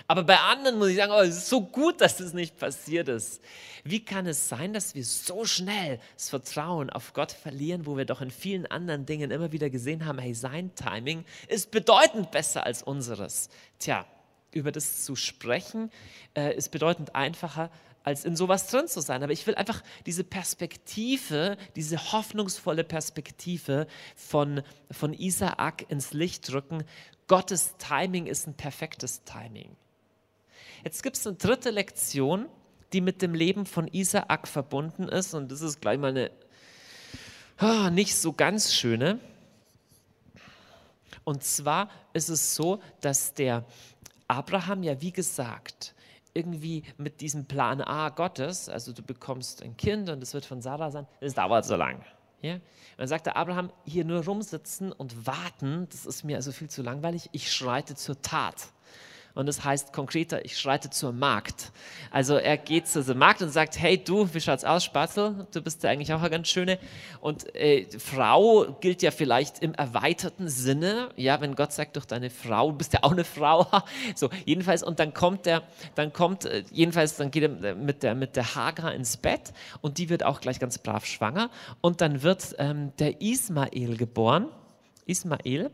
Aber 0.07 0.23
bei 0.25 0.39
anderen 0.39 0.79
muss 0.79 0.89
ich 0.89 0.97
sagen, 0.97 1.13
oh, 1.13 1.21
es 1.21 1.37
ist 1.37 1.49
so 1.49 1.61
gut, 1.61 2.01
dass 2.01 2.17
das 2.17 2.33
nicht 2.33 2.57
passiert 2.59 3.09
ist. 3.09 3.43
Wie 3.85 4.05
kann 4.05 4.27
es 4.27 4.49
sein, 4.49 4.73
dass 4.73 4.95
wir 4.95 5.05
so 5.05 5.45
schnell 5.45 6.01
das 6.15 6.31
Vertrauen 6.31 6.91
auf 6.91 7.13
Gott 7.13 7.33
verlieren, 7.33 7.87
wo 7.87 7.97
wir 7.97 8.05
doch 8.05 8.21
in 8.21 8.31
vielen 8.31 8.67
anderen 8.67 9.07
Dingen 9.07 9.31
immer 9.31 9.53
wieder 9.53 9.71
gesehen 9.71 10.07
haben, 10.07 10.19
hey, 10.19 10.35
sein 10.35 10.75
Timing 10.75 11.25
ist 11.49 11.71
bedeutend 11.71 12.31
besser 12.31 12.65
als 12.65 12.83
unseres. 12.83 13.51
Tja, 13.79 14.07
über 14.53 14.73
das 14.73 15.05
zu 15.05 15.15
sprechen 15.15 15.91
äh, 16.35 16.55
ist 16.57 16.71
bedeutend 16.71 17.15
einfacher, 17.15 17.71
als 18.03 18.25
in 18.25 18.37
sowas 18.37 18.69
drin 18.69 18.89
zu 18.89 19.01
sein. 19.01 19.23
Aber 19.23 19.33
ich 19.33 19.47
will 19.47 19.55
einfach 19.55 19.83
diese 20.07 20.25
Perspektive, 20.25 21.59
diese 21.77 22.13
hoffnungsvolle 22.13 22.85
Perspektive 22.85 23.87
von, 24.17 24.63
von 24.91 25.13
Isaak 25.13 25.91
ins 25.91 26.15
Licht 26.15 26.51
drücken. 26.51 26.85
Gottes 27.29 27.77
Timing 27.79 28.27
ist 28.27 28.47
ein 28.47 28.55
perfektes 28.55 29.23
Timing. 29.25 29.77
Jetzt 30.85 31.03
gibt 31.03 31.17
es 31.17 31.27
eine 31.27 31.37
dritte 31.37 31.71
Lektion, 31.71 32.47
die 32.93 33.01
mit 33.01 33.23
dem 33.23 33.35
Leben 33.35 33.67
von 33.67 33.87
Isaak 33.89 34.49
verbunden 34.49 35.09
ist. 35.09 35.35
Und 35.35 35.53
das 35.53 35.61
ist 35.61 35.81
gleich 35.81 35.99
mal 35.99 36.09
eine 36.09 36.31
oh, 37.61 37.91
nicht 37.91 38.17
so 38.17 38.33
ganz 38.33 38.73
schöne. 38.73 39.21
Und 41.25 41.45
zwar 41.45 41.91
ist 42.13 42.29
es 42.29 42.55
so, 42.55 42.81
dass 43.01 43.35
der 43.35 43.65
Abraham 44.29 44.83
ja, 44.83 45.01
wie 45.01 45.13
gesagt, 45.13 45.95
irgendwie 46.35 46.85
mit 46.97 47.21
diesem 47.21 47.47
Plan 47.47 47.81
A 47.81 48.11
Gottes, 48.11 48.69
also 48.69 48.93
du 48.93 49.03
bekommst 49.03 49.63
ein 49.63 49.77
Kind 49.77 50.09
und 50.09 50.23
es 50.23 50.35
wird 50.35 50.45
von 50.45 50.63
Sarah 50.63 50.91
sein, 50.91 51.07
es 51.21 51.35
dauert 51.35 51.65
so 51.65 51.77
lang. 51.77 52.05
Ja? 52.43 52.55
Und 52.55 52.63
dann 52.99 53.09
sagte 53.09 53.37
Abraham, 53.37 53.73
hier 53.85 54.05
nur 54.05 54.25
rumsitzen 54.25 54.93
und 54.93 55.27
warten, 55.27 55.89
das 55.91 56.07
ist 56.07 56.25
mir 56.25 56.37
also 56.37 56.53
viel 56.53 56.71
zu 56.71 56.83
langweilig, 56.83 57.29
ich 57.33 57.53
schreite 57.53 57.95
zur 57.95 58.21
Tat 58.23 58.69
und 59.39 59.47
das 59.47 59.63
heißt 59.63 59.93
konkreter, 59.93 60.45
ich 60.45 60.59
schreite 60.59 60.91
zur 60.91 61.13
Markt. 61.13 61.71
Also 62.11 62.35
er 62.35 62.57
geht 62.57 62.89
zu 62.89 63.05
dem 63.05 63.19
Markt 63.19 63.41
und 63.41 63.51
sagt, 63.51 63.79
hey 63.79 63.97
du, 63.97 64.29
wie 64.35 64.41
schaut's 64.41 64.65
aus, 64.65 64.83
Spatzel? 64.83 65.47
Du 65.53 65.63
bist 65.63 65.85
ja 65.85 65.91
eigentlich 65.91 66.13
auch 66.13 66.19
eine 66.19 66.31
ganz 66.31 66.49
schöne. 66.49 66.77
Und 67.21 67.55
äh, 67.55 67.87
Frau 68.01 68.67
gilt 68.81 69.01
ja 69.01 69.13
vielleicht 69.13 69.61
im 69.61 69.75
erweiterten 69.75 70.49
Sinne, 70.49 71.11
ja, 71.15 71.41
wenn 71.41 71.55
Gott 71.55 71.73
sagt 71.73 71.95
durch 71.95 72.07
deine 72.07 72.31
Frau, 72.31 72.73
du 72.73 72.79
bist 72.79 72.95
ja 72.95 73.05
auch 73.05 73.13
eine 73.13 73.23
Frau. 73.23 73.69
so, 74.17 74.29
jedenfalls, 74.45 74.83
und 74.83 74.99
dann 74.99 75.15
kommt 75.15 75.47
der, 75.47 75.63
dann 75.95 76.13
kommt, 76.13 76.45
äh, 76.45 76.65
jedenfalls, 76.73 77.15
dann 77.15 77.31
geht 77.31 77.45
er 77.45 77.77
mit 77.77 78.03
der, 78.03 78.17
mit 78.17 78.35
der 78.35 78.57
Hagar 78.57 78.93
ins 78.93 79.19
Bett 79.19 79.53
und 79.81 79.99
die 79.99 80.09
wird 80.09 80.25
auch 80.25 80.41
gleich 80.41 80.59
ganz 80.59 80.79
brav 80.79 81.07
schwanger. 81.07 81.49
Und 81.81 82.01
dann 82.01 82.25
wird 82.25 82.57
ähm, 82.59 82.93
der 82.99 83.21
Ismael 83.21 83.97
geboren. 83.97 84.49
Ismael. 85.07 85.71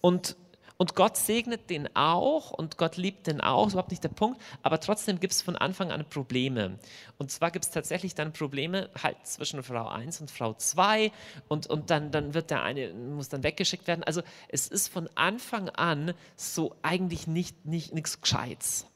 Und 0.00 0.36
und 0.78 0.94
Gott 0.94 1.16
segnet 1.16 1.70
den 1.70 1.94
auch 1.96 2.52
und 2.52 2.78
Gott 2.78 2.96
liebt 2.96 3.26
den 3.26 3.40
auch, 3.40 3.68
überhaupt 3.68 3.90
nicht 3.90 4.04
der 4.04 4.10
Punkt. 4.10 4.40
Aber 4.62 4.78
trotzdem 4.78 5.18
gibt 5.18 5.32
es 5.32 5.42
von 5.42 5.56
Anfang 5.56 5.90
an 5.90 6.08
Probleme. 6.08 6.78
Und 7.18 7.32
zwar 7.32 7.50
gibt 7.50 7.64
es 7.64 7.72
tatsächlich 7.72 8.14
dann 8.14 8.32
Probleme 8.32 8.88
halt 9.02 9.16
zwischen 9.24 9.64
Frau 9.64 9.88
1 9.88 10.20
und 10.20 10.30
Frau 10.30 10.54
2 10.54 11.10
und, 11.48 11.66
und 11.66 11.90
dann, 11.90 12.12
dann 12.12 12.32
wird 12.32 12.50
der 12.50 12.62
eine, 12.62 12.94
muss 12.94 13.28
dann 13.28 13.42
weggeschickt 13.42 13.88
werden. 13.88 14.04
Also 14.04 14.22
es 14.48 14.68
ist 14.68 14.86
von 14.88 15.10
Anfang 15.16 15.68
an 15.68 16.14
so 16.36 16.76
eigentlich 16.82 17.26
nicht, 17.26 17.66
nicht 17.66 17.92
nichts 17.92 18.20
Gescheites. 18.20 18.86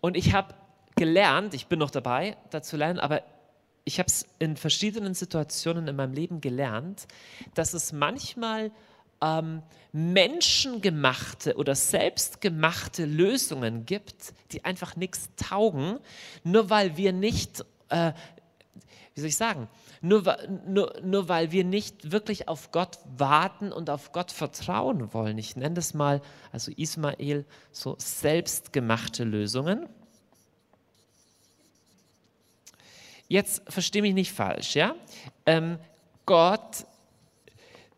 Und 0.00 0.16
ich 0.16 0.34
habe 0.34 0.54
gelernt, 0.96 1.54
ich 1.54 1.68
bin 1.68 1.78
noch 1.78 1.92
dabei, 1.92 2.36
da 2.50 2.62
zu 2.62 2.76
lernen, 2.76 2.98
aber 2.98 3.22
ich 3.84 4.00
habe 4.00 4.08
es 4.08 4.26
in 4.40 4.56
verschiedenen 4.56 5.14
Situationen 5.14 5.86
in 5.86 5.94
meinem 5.94 6.14
Leben 6.14 6.40
gelernt, 6.40 7.06
dass 7.54 7.74
es 7.74 7.92
manchmal 7.92 8.72
ähm, 9.20 9.62
menschengemachte 9.92 11.56
oder 11.56 11.74
selbstgemachte 11.74 13.04
Lösungen 13.06 13.86
gibt, 13.86 14.34
die 14.52 14.64
einfach 14.64 14.96
nichts 14.96 15.30
taugen, 15.36 15.98
nur 16.44 16.68
weil 16.70 16.96
wir 16.96 17.12
nicht, 17.12 17.64
äh, 17.88 18.12
wie 19.14 19.20
soll 19.20 19.28
ich 19.28 19.36
sagen, 19.36 19.68
nur, 20.02 20.36
nur, 20.66 21.00
nur 21.02 21.28
weil 21.28 21.50
wir 21.50 21.64
nicht 21.64 22.12
wirklich 22.12 22.48
auf 22.48 22.70
Gott 22.72 22.98
warten 23.16 23.72
und 23.72 23.88
auf 23.88 24.12
Gott 24.12 24.30
vertrauen 24.30 25.14
wollen. 25.14 25.38
Ich 25.38 25.56
nenne 25.56 25.74
das 25.74 25.94
mal, 25.94 26.20
also 26.52 26.70
Ismael, 26.76 27.46
so 27.72 27.96
selbstgemachte 27.98 29.24
Lösungen. 29.24 29.88
Jetzt 33.28 33.62
verstehe 33.66 34.02
mich 34.02 34.14
nicht 34.14 34.32
falsch, 34.32 34.76
ja? 34.76 34.94
Ähm, 35.46 35.78
Gott 36.26 36.86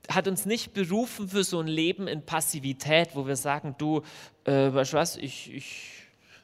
hat 0.08 0.26
uns 0.26 0.46
nicht 0.46 0.72
berufen 0.72 1.28
für 1.28 1.44
so 1.44 1.60
ein 1.60 1.66
Leben 1.66 2.08
in 2.08 2.24
Passivität, 2.24 3.10
wo 3.14 3.26
wir 3.26 3.36
sagen, 3.36 3.74
du, 3.78 4.02
äh, 4.44 4.72
weißt 4.72 4.92
du 4.94 4.96
was, 4.96 5.16
ich, 5.16 5.54
ich 5.54 5.98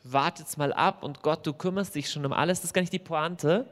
warte 0.04 0.42
jetzt 0.42 0.58
mal 0.58 0.72
ab 0.72 1.02
und 1.02 1.22
Gott, 1.22 1.46
du 1.46 1.54
kümmerst 1.54 1.94
dich 1.94 2.10
schon 2.10 2.24
um 2.26 2.32
alles. 2.32 2.60
Das 2.60 2.66
ist 2.66 2.74
gar 2.74 2.82
nicht 2.82 2.92
die 2.92 2.98
Pointe. 2.98 3.66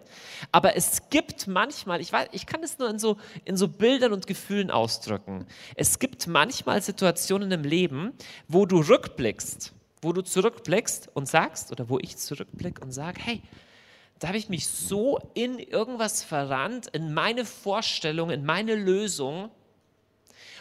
Aber 0.50 0.76
es 0.76 1.10
gibt 1.10 1.46
manchmal, 1.46 2.00
ich, 2.00 2.10
weiß, 2.12 2.28
ich 2.32 2.46
kann 2.46 2.62
es 2.62 2.78
nur 2.78 2.88
in 2.88 2.98
so, 2.98 3.18
in 3.44 3.56
so 3.56 3.68
Bildern 3.68 4.12
und 4.12 4.26
Gefühlen 4.26 4.70
ausdrücken. 4.70 5.46
Es 5.76 5.98
gibt 5.98 6.26
manchmal 6.26 6.80
Situationen 6.80 7.52
im 7.52 7.62
Leben, 7.62 8.14
wo 8.48 8.64
du 8.64 8.80
rückblickst, 8.80 9.74
wo 10.00 10.12
du 10.12 10.22
zurückblickst 10.22 11.10
und 11.14 11.28
sagst, 11.28 11.70
oder 11.70 11.90
wo 11.90 11.98
ich 11.98 12.16
zurückblicke 12.16 12.82
und 12.82 12.92
sage, 12.92 13.20
hey, 13.22 13.42
da 14.18 14.28
habe 14.28 14.38
ich 14.38 14.48
mich 14.48 14.68
so 14.68 15.18
in 15.34 15.58
irgendwas 15.58 16.22
verrannt, 16.22 16.86
in 16.88 17.12
meine 17.12 17.44
Vorstellung, 17.44 18.30
in 18.30 18.44
meine 18.44 18.74
Lösung 18.74 19.50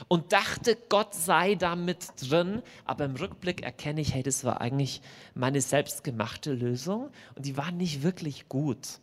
und 0.08 0.34
dachte, 0.34 0.78
Gott 0.90 1.14
sei 1.14 1.56
da 1.56 1.76
mit 1.76 2.08
drin. 2.18 2.62
Aber 2.86 3.06
im 3.06 3.16
Rückblick 3.16 3.64
erkenne 3.64 4.02
ich, 4.02 4.14
hey, 4.14 4.24
das 4.24 4.44
war 4.44 4.62
eigentlich 4.62 5.02
meine 5.34 5.62
selbstgemachte 5.62 6.54
Lösung 6.54 7.10
und 7.36 7.46
die 7.46 7.58
war 7.58 7.72
nicht 7.72 8.04
wirklich 8.04 8.50
gut. 8.50 9.00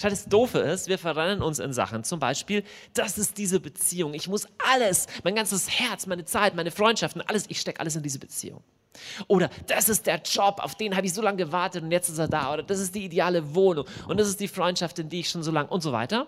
Schau, 0.00 0.08
das 0.08 0.24
Doofe 0.24 0.58
ist, 0.58 0.88
wir 0.88 0.98
verrennen 0.98 1.42
uns 1.42 1.58
in 1.58 1.72
Sachen. 1.72 2.02
Zum 2.02 2.18
Beispiel, 2.18 2.64
das 2.94 3.18
ist 3.18 3.38
diese 3.38 3.60
Beziehung. 3.60 4.14
Ich 4.14 4.28
muss 4.28 4.48
alles, 4.72 5.06
mein 5.22 5.34
ganzes 5.34 5.68
Herz, 5.70 6.06
meine 6.06 6.24
Zeit, 6.24 6.54
meine 6.54 6.70
Freundschaften, 6.70 7.22
alles, 7.22 7.44
ich 7.48 7.60
stecke 7.60 7.80
alles 7.80 7.94
in 7.94 8.02
diese 8.02 8.18
Beziehung. 8.18 8.62
Oder 9.28 9.50
das 9.66 9.88
ist 9.88 10.06
der 10.06 10.20
Job, 10.22 10.60
auf 10.60 10.74
den 10.74 10.96
habe 10.96 11.06
ich 11.06 11.14
so 11.14 11.22
lange 11.22 11.38
gewartet 11.38 11.82
und 11.82 11.90
jetzt 11.90 12.08
ist 12.08 12.18
er 12.18 12.28
da. 12.28 12.52
Oder 12.52 12.62
das 12.62 12.80
ist 12.80 12.94
die 12.94 13.04
ideale 13.04 13.54
Wohnung 13.54 13.86
und 14.08 14.18
das 14.18 14.28
ist 14.28 14.40
die 14.40 14.48
Freundschaft, 14.48 14.98
in 14.98 15.08
die 15.08 15.20
ich 15.20 15.30
schon 15.30 15.42
so 15.42 15.50
lange 15.50 15.68
und 15.68 15.82
so 15.82 15.92
weiter. 15.92 16.26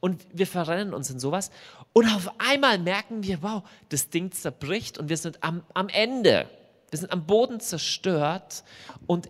Und 0.00 0.26
wir 0.32 0.46
verrennen 0.46 0.94
uns 0.94 1.10
in 1.10 1.20
sowas. 1.20 1.50
Und 1.92 2.06
auf 2.14 2.30
einmal 2.38 2.78
merken 2.78 3.22
wir, 3.22 3.42
wow, 3.42 3.62
das 3.88 4.10
Ding 4.10 4.32
zerbricht 4.32 4.98
und 4.98 5.08
wir 5.08 5.16
sind 5.16 5.42
am, 5.42 5.62
am 5.74 5.88
Ende. 5.88 6.48
Wir 6.90 6.98
sind 6.98 7.12
am 7.12 7.26
Boden 7.26 7.60
zerstört. 7.60 8.64
Und 9.06 9.28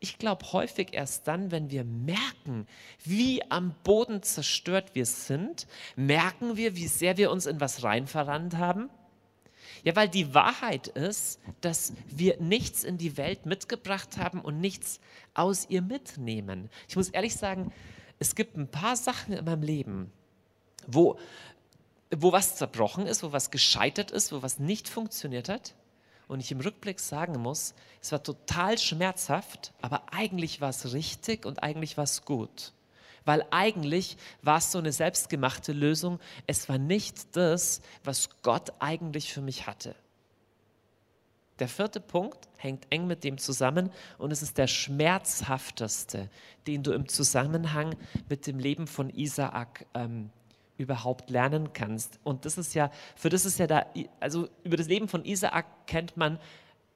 ich 0.00 0.18
glaube 0.18 0.52
häufig 0.52 0.88
erst 0.92 1.26
dann, 1.26 1.50
wenn 1.50 1.70
wir 1.70 1.84
merken, 1.84 2.66
wie 3.04 3.42
am 3.50 3.74
Boden 3.82 4.22
zerstört 4.22 4.90
wir 4.94 5.06
sind, 5.06 5.66
merken 5.96 6.56
wir, 6.56 6.76
wie 6.76 6.86
sehr 6.86 7.16
wir 7.16 7.30
uns 7.30 7.46
in 7.46 7.60
was 7.60 7.82
rein 7.82 8.06
verrannt 8.06 8.56
haben 8.56 8.90
ja, 9.84 9.96
weil 9.96 10.08
die 10.08 10.34
Wahrheit 10.34 10.88
ist, 10.88 11.40
dass 11.60 11.92
wir 12.08 12.40
nichts 12.40 12.84
in 12.84 12.98
die 12.98 13.16
Welt 13.16 13.46
mitgebracht 13.46 14.16
haben 14.18 14.40
und 14.40 14.60
nichts 14.60 15.00
aus 15.34 15.66
ihr 15.68 15.82
mitnehmen. 15.82 16.70
Ich 16.88 16.96
muss 16.96 17.08
ehrlich 17.08 17.36
sagen, 17.36 17.72
es 18.18 18.34
gibt 18.34 18.56
ein 18.56 18.68
paar 18.68 18.96
Sachen 18.96 19.34
in 19.34 19.44
meinem 19.44 19.62
Leben, 19.62 20.12
wo, 20.86 21.18
wo 22.10 22.32
was 22.32 22.56
zerbrochen 22.56 23.06
ist, 23.06 23.22
wo 23.22 23.32
was 23.32 23.50
gescheitert 23.50 24.10
ist, 24.10 24.32
wo 24.32 24.42
was 24.42 24.58
nicht 24.58 24.88
funktioniert 24.88 25.48
hat. 25.48 25.74
Und 26.28 26.40
ich 26.40 26.50
im 26.50 26.60
Rückblick 26.60 26.98
sagen 26.98 27.40
muss, 27.40 27.74
es 28.02 28.10
war 28.10 28.22
total 28.22 28.78
schmerzhaft, 28.78 29.72
aber 29.80 30.12
eigentlich 30.12 30.60
war 30.60 30.70
es 30.70 30.92
richtig 30.92 31.46
und 31.46 31.62
eigentlich 31.62 31.96
war 31.96 32.04
es 32.04 32.24
gut 32.24 32.72
weil 33.26 33.44
eigentlich 33.50 34.16
war 34.40 34.56
es 34.58 34.72
so 34.72 34.78
eine 34.78 34.92
selbstgemachte 34.92 35.72
Lösung. 35.72 36.18
Es 36.46 36.70
war 36.70 36.78
nicht 36.78 37.36
das, 37.36 37.82
was 38.02 38.30
Gott 38.40 38.72
eigentlich 38.78 39.32
für 39.32 39.42
mich 39.42 39.66
hatte. 39.66 39.94
Der 41.58 41.68
vierte 41.68 42.00
Punkt 42.00 42.48
hängt 42.56 42.86
eng 42.90 43.06
mit 43.06 43.24
dem 43.24 43.38
zusammen 43.38 43.90
und 44.18 44.30
es 44.30 44.42
ist 44.42 44.58
der 44.58 44.66
schmerzhafteste, 44.66 46.30
den 46.66 46.82
du 46.82 46.92
im 46.92 47.08
Zusammenhang 47.08 47.96
mit 48.28 48.46
dem 48.46 48.58
Leben 48.58 48.86
von 48.86 49.10
Isaak 49.10 49.86
ähm, 49.94 50.30
überhaupt 50.76 51.30
lernen 51.30 51.72
kannst. 51.72 52.20
Und 52.24 52.44
das 52.44 52.58
ist 52.58 52.74
ja, 52.74 52.90
für 53.14 53.30
das 53.30 53.46
ist 53.46 53.58
ja 53.58 53.66
da, 53.66 53.86
also 54.20 54.48
über 54.64 54.76
das 54.76 54.88
Leben 54.88 55.08
von 55.08 55.24
Isaak 55.24 55.86
kennt 55.86 56.16
man 56.16 56.38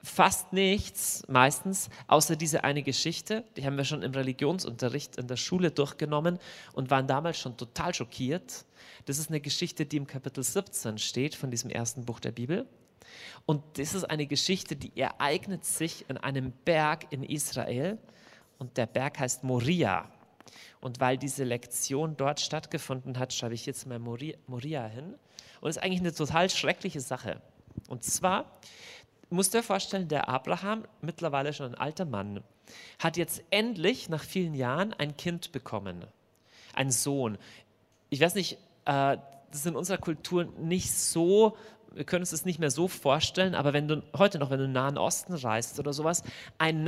fast 0.02 0.52
nichts, 0.52 1.22
meistens, 1.28 1.90
außer 2.06 2.36
diese 2.36 2.64
eine 2.64 2.82
Geschichte. 2.82 3.44
Die 3.56 3.64
haben 3.64 3.76
wir 3.76 3.84
schon 3.84 4.02
im 4.02 4.12
Religionsunterricht 4.12 5.16
in 5.16 5.26
der 5.26 5.36
Schule 5.36 5.70
durchgenommen 5.70 6.38
und 6.72 6.90
waren 6.90 7.06
damals 7.06 7.38
schon 7.38 7.56
total 7.56 7.94
schockiert. 7.94 8.64
Das 9.06 9.18
ist 9.18 9.28
eine 9.28 9.40
Geschichte, 9.40 9.86
die 9.86 9.98
im 9.98 10.06
Kapitel 10.06 10.42
17 10.42 10.98
steht 10.98 11.34
von 11.34 11.50
diesem 11.50 11.70
ersten 11.70 12.04
Buch 12.04 12.20
der 12.20 12.32
Bibel. 12.32 12.66
Und 13.44 13.62
das 13.78 13.94
ist 13.94 14.04
eine 14.04 14.26
Geschichte, 14.26 14.76
die 14.76 14.96
ereignet 14.98 15.64
sich 15.64 16.08
in 16.08 16.16
einem 16.16 16.52
Berg 16.64 17.06
in 17.10 17.22
Israel. 17.22 17.98
Und 18.58 18.76
der 18.76 18.86
Berg 18.86 19.18
heißt 19.18 19.44
Moria. 19.44 20.10
Und 20.80 21.00
weil 21.00 21.18
diese 21.18 21.44
Lektion 21.44 22.16
dort 22.16 22.40
stattgefunden 22.40 23.18
hat, 23.18 23.32
schreibe 23.32 23.54
ich 23.54 23.66
jetzt 23.66 23.86
mal 23.86 23.98
Moria 23.98 24.86
hin. 24.86 25.14
Und 25.60 25.68
es 25.68 25.76
ist 25.76 25.82
eigentlich 25.82 26.00
eine 26.00 26.14
total 26.14 26.48
schreckliche 26.48 27.00
Sache. 27.00 27.42
Und 27.88 28.04
zwar 28.04 28.50
musst 29.30 29.54
dir 29.54 29.62
vorstellen, 29.62 30.08
der 30.08 30.28
Abraham, 30.28 30.84
mittlerweile 31.00 31.52
schon 31.52 31.74
ein 31.74 31.74
alter 31.74 32.04
Mann, 32.04 32.42
hat 32.98 33.16
jetzt 33.16 33.42
endlich 33.50 34.08
nach 34.08 34.22
vielen 34.22 34.54
Jahren 34.54 34.92
ein 34.94 35.16
Kind 35.16 35.52
bekommen, 35.52 36.04
einen 36.74 36.90
Sohn. 36.90 37.38
Ich 38.10 38.20
weiß 38.20 38.34
nicht, 38.34 38.54
äh, 38.84 39.16
das 39.50 39.60
ist 39.60 39.66
in 39.66 39.76
unserer 39.76 39.98
Kultur 39.98 40.44
nicht 40.58 40.92
so 40.92 41.56
wir 41.92 42.04
können 42.04 42.22
uns 42.22 42.30
das 42.30 42.44
nicht 42.44 42.58
mehr 42.58 42.70
so 42.70 42.88
vorstellen, 42.88 43.54
aber 43.54 43.72
wenn 43.72 43.88
du 43.88 44.02
heute 44.16 44.38
noch, 44.38 44.50
wenn 44.50 44.58
du 44.58 44.64
in 44.64 44.70
den 44.70 44.74
Nahen 44.74 44.98
Osten 44.98 45.34
reist 45.34 45.78
oder 45.78 45.92
sowas, 45.92 46.22
ein 46.58 46.84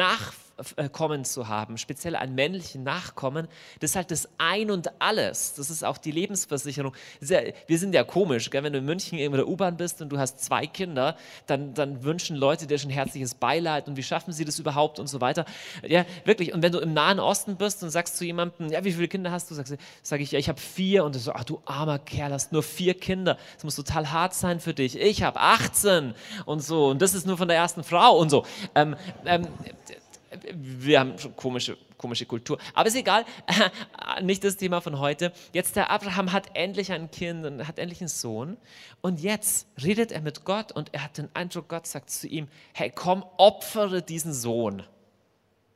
Nachkommen 0.76 1.24
zu 1.24 1.48
haben, 1.48 1.78
speziell 1.78 2.14
einen 2.14 2.34
männlichen 2.34 2.84
Nachkommen, 2.84 3.48
das 3.80 3.90
ist 3.90 3.96
halt 3.96 4.10
das 4.10 4.28
Ein 4.38 4.70
und 4.70 5.00
Alles. 5.00 5.54
Das 5.54 5.70
ist 5.70 5.84
auch 5.84 5.98
die 5.98 6.12
Lebensversicherung. 6.12 6.94
Ja, 7.20 7.40
wir 7.66 7.78
sind 7.78 7.94
ja 7.94 8.04
komisch, 8.04 8.50
gell? 8.50 8.62
wenn 8.62 8.72
du 8.72 8.78
in 8.78 8.84
München 8.84 9.18
in 9.18 9.32
der 9.32 9.48
U-Bahn 9.48 9.76
bist 9.76 10.00
und 10.00 10.10
du 10.10 10.18
hast 10.18 10.44
zwei 10.44 10.66
Kinder, 10.66 11.16
dann, 11.46 11.74
dann 11.74 12.04
wünschen 12.04 12.36
Leute 12.36 12.66
dir 12.66 12.78
schon 12.78 12.90
herzliches 12.90 13.34
Beileid 13.34 13.88
und 13.88 13.96
wie 13.96 14.02
schaffen 14.02 14.32
sie 14.32 14.44
das 14.44 14.58
überhaupt 14.58 15.00
und 15.00 15.08
so 15.08 15.20
weiter. 15.20 15.44
Ja, 15.86 16.04
wirklich. 16.24 16.52
Und 16.52 16.62
wenn 16.62 16.72
du 16.72 16.78
im 16.78 16.92
Nahen 16.92 17.18
Osten 17.18 17.56
bist 17.56 17.82
und 17.82 17.90
sagst 17.90 18.16
zu 18.16 18.24
jemandem, 18.24 18.70
ja, 18.70 18.84
wie 18.84 18.92
viele 18.92 19.08
Kinder 19.08 19.32
hast 19.32 19.50
du? 19.50 19.54
Sagst, 19.54 19.74
sag 20.02 20.20
ich, 20.20 20.32
ja, 20.32 20.38
ich 20.38 20.48
habe 20.48 20.60
vier. 20.60 21.04
Und 21.04 21.14
du 21.14 21.18
so, 21.18 21.32
ach 21.32 21.44
du 21.44 21.60
armer 21.64 21.98
Kerl, 21.98 22.32
hast 22.32 22.52
nur 22.52 22.62
vier 22.62 22.94
Kinder. 22.94 23.36
Das 23.54 23.64
muss 23.64 23.74
total 23.74 24.12
hart 24.12 24.34
sein 24.34 24.60
für 24.60 24.74
dich 24.74 24.92
ich, 24.96 25.00
ich 25.00 25.22
habe 25.22 25.40
18 25.40 26.14
und 26.44 26.60
so 26.60 26.88
und 26.88 27.02
das 27.02 27.14
ist 27.14 27.26
nur 27.26 27.36
von 27.36 27.48
der 27.48 27.56
ersten 27.56 27.82
Frau 27.82 28.18
und 28.18 28.30
so. 28.30 28.44
Ähm, 28.74 28.96
ähm, 29.24 29.46
wir 30.54 31.00
haben 31.00 31.18
schon 31.18 31.36
komische, 31.36 31.76
komische 31.96 32.26
Kultur. 32.26 32.58
Aber 32.74 32.88
ist 32.88 32.96
egal, 32.96 33.24
nicht 34.22 34.44
das 34.44 34.56
Thema 34.56 34.80
von 34.80 34.98
heute. 34.98 35.32
Jetzt 35.52 35.76
der 35.76 35.90
Abraham 35.90 36.32
hat 36.32 36.50
endlich 36.54 36.92
ein 36.92 37.10
Kind 37.10 37.44
und 37.44 37.66
hat 37.66 37.78
endlich 37.78 38.00
einen 38.00 38.08
Sohn. 38.08 38.56
Und 39.00 39.20
jetzt 39.20 39.66
redet 39.82 40.12
er 40.12 40.20
mit 40.20 40.44
Gott 40.44 40.72
und 40.72 40.92
er 40.94 41.04
hat 41.04 41.18
den 41.18 41.28
Eindruck, 41.34 41.68
Gott 41.68 41.86
sagt 41.86 42.10
zu 42.10 42.26
ihm, 42.28 42.48
hey 42.72 42.90
komm, 42.94 43.24
opfere 43.36 44.02
diesen 44.02 44.32
Sohn. 44.32 44.82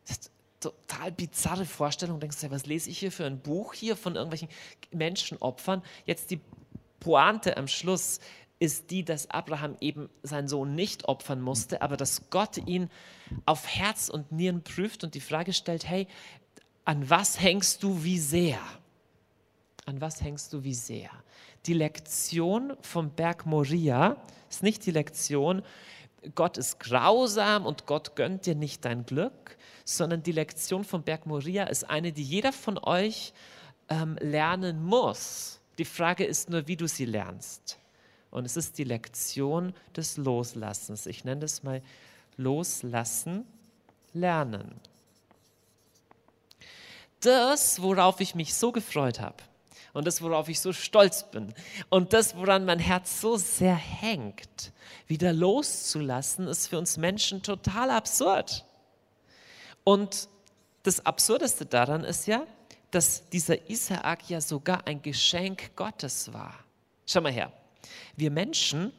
Das 0.06 0.18
ist 0.18 0.30
total 0.60 1.12
bizarre 1.12 1.64
Vorstellung. 1.64 2.16
Du 2.16 2.20
denkst 2.20 2.40
du, 2.40 2.50
was 2.50 2.66
lese 2.66 2.90
ich 2.90 2.98
hier 2.98 3.12
für 3.12 3.24
ein 3.24 3.40
Buch 3.40 3.74
hier 3.74 3.96
von 3.96 4.14
irgendwelchen 4.14 4.48
Menschenopfern? 4.92 5.82
Jetzt 6.04 6.30
die 6.30 6.40
Pointe 7.00 7.56
am 7.56 7.68
Schluss 7.68 8.20
ist 8.58 8.90
die, 8.90 9.04
dass 9.04 9.30
Abraham 9.30 9.76
eben 9.80 10.08
seinen 10.22 10.48
Sohn 10.48 10.74
nicht 10.74 11.06
opfern 11.06 11.40
musste, 11.40 11.82
aber 11.82 11.96
dass 11.96 12.30
Gott 12.30 12.56
ihn 12.66 12.88
auf 13.44 13.66
Herz 13.66 14.08
und 14.08 14.32
Nieren 14.32 14.62
prüft 14.62 15.04
und 15.04 15.14
die 15.14 15.20
Frage 15.20 15.52
stellt, 15.52 15.88
hey, 15.88 16.06
an 16.84 17.08
was 17.10 17.40
hängst 17.40 17.82
du 17.82 18.02
wie 18.02 18.18
sehr? 18.18 18.58
An 19.84 20.00
was 20.00 20.22
hängst 20.22 20.52
du 20.52 20.64
wie 20.64 20.74
sehr? 20.74 21.10
Die 21.66 21.74
Lektion 21.74 22.72
vom 22.80 23.10
Berg 23.10 23.44
Moria 23.44 24.16
ist 24.48 24.62
nicht 24.62 24.86
die 24.86 24.92
Lektion, 24.92 25.62
Gott 26.34 26.56
ist 26.56 26.80
grausam 26.80 27.66
und 27.66 27.86
Gott 27.86 28.16
gönnt 28.16 28.46
dir 28.46 28.54
nicht 28.54 28.84
dein 28.84 29.04
Glück, 29.04 29.56
sondern 29.84 30.22
die 30.22 30.32
Lektion 30.32 30.82
vom 30.82 31.02
Berg 31.02 31.26
Moria 31.26 31.64
ist 31.64 31.88
eine, 31.88 32.12
die 32.12 32.22
jeder 32.22 32.52
von 32.52 32.78
euch 32.78 33.32
ähm, 33.88 34.16
lernen 34.20 34.82
muss. 34.82 35.60
Die 35.78 35.84
Frage 35.84 36.24
ist 36.24 36.50
nur, 36.50 36.66
wie 36.66 36.76
du 36.76 36.88
sie 36.88 37.04
lernst. 37.04 37.78
Und 38.36 38.44
es 38.44 38.58
ist 38.58 38.76
die 38.76 38.84
Lektion 38.84 39.72
des 39.96 40.18
Loslassens. 40.18 41.06
Ich 41.06 41.24
nenne 41.24 41.40
das 41.40 41.62
mal 41.62 41.80
Loslassen, 42.36 43.46
Lernen. 44.12 44.78
Das, 47.20 47.80
worauf 47.80 48.20
ich 48.20 48.34
mich 48.34 48.52
so 48.52 48.72
gefreut 48.72 49.20
habe 49.20 49.42
und 49.94 50.06
das, 50.06 50.20
worauf 50.20 50.50
ich 50.50 50.60
so 50.60 50.74
stolz 50.74 51.30
bin 51.30 51.54
und 51.88 52.12
das, 52.12 52.36
woran 52.36 52.66
mein 52.66 52.78
Herz 52.78 53.22
so 53.22 53.38
sehr 53.38 53.74
hängt, 53.74 54.70
wieder 55.06 55.32
loszulassen, 55.32 56.46
ist 56.46 56.66
für 56.66 56.76
uns 56.76 56.98
Menschen 56.98 57.42
total 57.42 57.90
absurd. 57.90 58.66
Und 59.82 60.28
das 60.82 61.06
Absurdeste 61.06 61.64
daran 61.64 62.04
ist 62.04 62.26
ja, 62.26 62.46
dass 62.90 63.26
dieser 63.30 63.70
Isaak 63.70 64.28
ja 64.28 64.42
sogar 64.42 64.86
ein 64.86 65.00
Geschenk 65.00 65.74
Gottes 65.74 66.34
war. 66.34 66.52
Schau 67.06 67.22
mal 67.22 67.32
her. 67.32 67.50
Wir 68.16 68.30
Menschen 68.30 68.92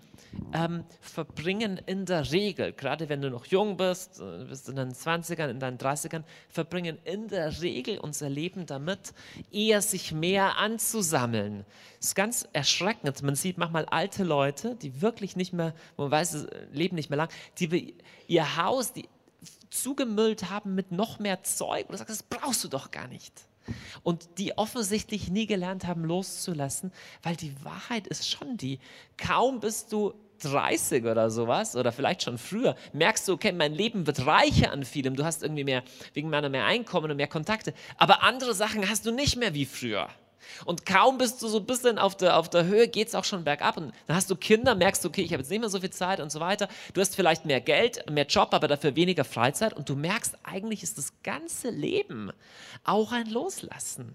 ähm, 0.53 0.83
verbringen 1.01 1.79
in 1.85 2.05
der 2.05 2.31
Regel, 2.31 2.73
gerade 2.73 3.09
wenn 3.09 3.21
du 3.21 3.29
noch 3.29 3.45
jung 3.45 3.77
bist, 3.77 4.19
äh, 4.19 4.45
bist 4.45 4.69
in 4.69 4.75
deinen 4.75 4.93
20ern, 4.93 5.49
in 5.49 5.59
deinen 5.59 5.77
30ern, 5.77 6.23
verbringen 6.49 6.97
in 7.05 7.27
der 7.27 7.61
Regel 7.61 7.97
unser 7.99 8.29
Leben 8.29 8.65
damit, 8.65 9.13
eher 9.51 9.81
sich 9.81 10.11
mehr 10.11 10.57
anzusammeln. 10.57 11.65
Das 11.99 12.09
ist 12.09 12.15
ganz 12.15 12.47
erschreckend. 12.53 13.21
Man 13.23 13.35
sieht 13.35 13.57
manchmal 13.57 13.85
alte 13.85 14.23
Leute, 14.23 14.75
die 14.75 15.01
wirklich 15.01 15.35
nicht 15.35 15.53
mehr, 15.53 15.73
man 15.97 16.11
weiß, 16.11 16.31
sie 16.31 16.47
leben 16.71 16.95
nicht 16.95 17.09
mehr 17.09 17.17
lang, 17.17 17.29
die 17.59 17.95
ihr 18.27 18.57
Haus 18.57 18.93
die 18.93 19.07
zugemüllt 19.69 20.49
haben 20.49 20.75
mit 20.75 20.91
noch 20.91 21.19
mehr 21.19 21.43
Zeug. 21.43 21.87
Und 21.87 21.93
du 21.93 21.97
sagst, 21.97 22.09
das 22.09 22.23
brauchst 22.23 22.63
du 22.63 22.67
doch 22.67 22.91
gar 22.91 23.07
nicht 23.07 23.47
und 24.03 24.37
die 24.37 24.57
offensichtlich 24.57 25.29
nie 25.29 25.47
gelernt 25.47 25.85
haben 25.85 26.03
loszulassen, 26.03 26.91
weil 27.23 27.35
die 27.35 27.53
Wahrheit 27.63 28.07
ist 28.07 28.29
schon 28.29 28.57
die, 28.57 28.79
kaum 29.17 29.59
bist 29.59 29.91
du 29.91 30.13
30 30.41 31.03
oder 31.05 31.29
sowas 31.29 31.75
oder 31.75 31.91
vielleicht 31.91 32.23
schon 32.23 32.37
früher, 32.37 32.75
merkst 32.93 33.27
du, 33.27 33.33
okay, 33.33 33.51
mein 33.51 33.73
Leben 33.73 34.07
wird 34.07 34.25
reicher 34.25 34.71
an 34.71 34.83
vielem, 34.83 35.15
du 35.15 35.23
hast 35.23 35.43
irgendwie 35.43 35.63
mehr, 35.63 35.83
wegen 36.13 36.29
meiner 36.29 36.49
mehr 36.49 36.65
Einkommen 36.65 37.11
und 37.11 37.17
mehr 37.17 37.27
Kontakte, 37.27 37.73
aber 37.97 38.23
andere 38.23 38.53
Sachen 38.53 38.87
hast 38.87 39.05
du 39.05 39.11
nicht 39.11 39.37
mehr 39.37 39.53
wie 39.53 39.65
früher. 39.65 40.09
Und 40.65 40.85
kaum 40.85 41.17
bist 41.17 41.41
du 41.41 41.47
so 41.47 41.59
ein 41.59 41.65
bisschen 41.65 41.97
auf 41.97 42.15
der, 42.15 42.37
auf 42.37 42.49
der 42.49 42.65
Höhe, 42.65 42.87
geht 42.87 43.07
es 43.07 43.15
auch 43.15 43.23
schon 43.23 43.43
bergab. 43.43 43.77
Und 43.77 43.93
dann 44.07 44.15
hast 44.15 44.29
du 44.29 44.35
Kinder, 44.35 44.75
merkst 44.75 45.03
du, 45.03 45.09
okay, 45.09 45.21
ich 45.21 45.33
habe 45.33 45.41
jetzt 45.41 45.49
nicht 45.49 45.59
mehr 45.59 45.69
so 45.69 45.79
viel 45.79 45.89
Zeit 45.89 46.19
und 46.19 46.31
so 46.31 46.39
weiter. 46.39 46.67
Du 46.93 47.01
hast 47.01 47.15
vielleicht 47.15 47.45
mehr 47.45 47.61
Geld, 47.61 48.09
mehr 48.09 48.25
Job, 48.25 48.49
aber 48.51 48.67
dafür 48.67 48.95
weniger 48.95 49.23
Freizeit. 49.23 49.73
Und 49.73 49.89
du 49.89 49.95
merkst, 49.95 50.37
eigentlich 50.43 50.83
ist 50.83 50.97
das 50.97 51.13
ganze 51.23 51.69
Leben 51.69 52.31
auch 52.83 53.11
ein 53.11 53.27
Loslassen. 53.27 54.13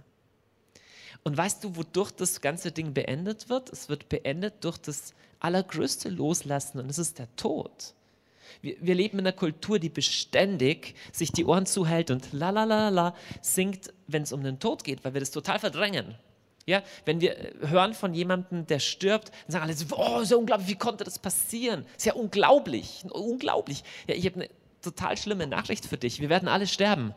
Und 1.25 1.37
weißt 1.37 1.62
du, 1.62 1.77
wodurch 1.77 2.11
das 2.11 2.40
ganze 2.40 2.73
Ding 2.73 2.95
beendet 2.95 3.49
wird? 3.49 3.71
Es 3.71 3.88
wird 3.88 4.09
beendet 4.09 4.64
durch 4.64 4.79
das 4.79 5.14
allergrößte 5.40 6.09
Loslassen 6.09 6.79
und 6.79 6.90
es 6.90 6.99
ist 6.99 7.18
der 7.18 7.35
Tod. 7.37 7.95
Wir, 8.61 8.77
wir, 8.81 8.95
leben 8.95 9.19
in 9.19 9.27
einer 9.27 9.37
Kultur, 9.37 9.79
die 9.79 9.88
beständig 9.88 10.95
sich 11.12 11.33
die 11.33 11.45
Ohren 11.45 11.67
zuhält 11.67 12.11
und 12.11 12.33
la 12.33 12.51
la 12.51 12.65
la 12.65 12.88
la 12.88 13.15
singt, 13.41 13.93
wenn 14.07 14.23
es 14.23 14.33
um 14.33 14.43
den 14.43 14.59
Tod 14.59 14.85
geht, 14.85 15.05
weil 15.05 15.15
wir 15.15 15.21
das 15.21 15.31
total 15.31 15.59
verdrängen. 15.59 16.15
Ja, 16.65 16.83
wenn 17.05 17.21
wir 17.21 17.37
hören 17.61 17.93
von 17.93 18.15
jemandem, 18.15 18.67
der 18.67 18.79
stirbt, 18.79 19.31
dann 19.47 19.53
sagen 19.53 19.65
alle 19.65 19.75
so, 19.75 19.87
oh, 19.97 20.23
ja 20.23 20.37
unglaublich, 20.37 20.69
wie 20.69 20.77
konnte 20.77 21.03
das 21.03 21.19
passieren? 21.19 21.85
Ist 21.97 22.07
ja 22.07 22.12
unglaublich, 22.12 23.05
unglaublich. 23.11 23.83
Ja, 24.07 24.15
ich 24.15 24.27
habe 24.27 24.37
eine 24.37 24.49
total 24.81 25.17
schlimme 25.17 25.47
Nachricht 25.47 25.87
für 25.87 25.99
dich. 25.99 26.21
Wir 26.21 26.29
werden 26.29 26.49
alle 26.49 26.67
sterben. 26.67 27.15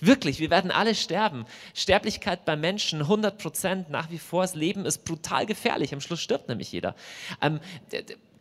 Wirklich, 0.00 0.38
wir 0.38 0.50
werden 0.50 0.70
alle 0.70 0.94
sterben. 0.94 1.44
Sterblichkeit 1.74 2.44
bei 2.44 2.54
Menschen 2.54 3.00
100 3.00 3.38
Prozent 3.38 3.90
nach 3.90 4.10
wie 4.10 4.18
vor. 4.18 4.42
Das 4.42 4.54
Leben 4.54 4.86
ist 4.86 5.04
brutal 5.04 5.44
gefährlich. 5.44 5.92
Am 5.92 6.00
Schluss 6.00 6.20
stirbt 6.20 6.48
nämlich 6.48 6.70
jeder. 6.70 6.94
Ähm, 7.42 7.58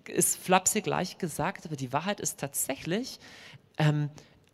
ist 0.09 0.37
flapsig 0.37 0.85
leicht 0.85 1.19
gesagt, 1.19 1.65
aber 1.65 1.75
die 1.75 1.93
Wahrheit 1.93 2.19
ist 2.19 2.39
tatsächlich, 2.39 3.19
ähm, 3.77 4.09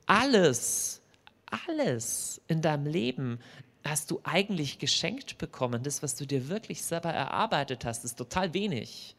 alles, 0.06 1.02
alles 1.46 2.42
in 2.48 2.62
deinem 2.62 2.86
Leben 2.86 3.40
hast 3.86 4.12
du 4.12 4.22
eigentlich 4.24 4.80
geschenkt 4.80 5.38
bekommen. 5.38 5.84
Das, 5.84 6.04
was 6.04 6.16
du 6.16 6.26
dir 6.26 6.50
wirklich 6.50 6.84
selber 6.84 7.12
erarbeitet 7.12 7.86
hast, 7.86 8.06
ist 8.06 8.18
total 8.18 8.54
wenig. 8.54 9.16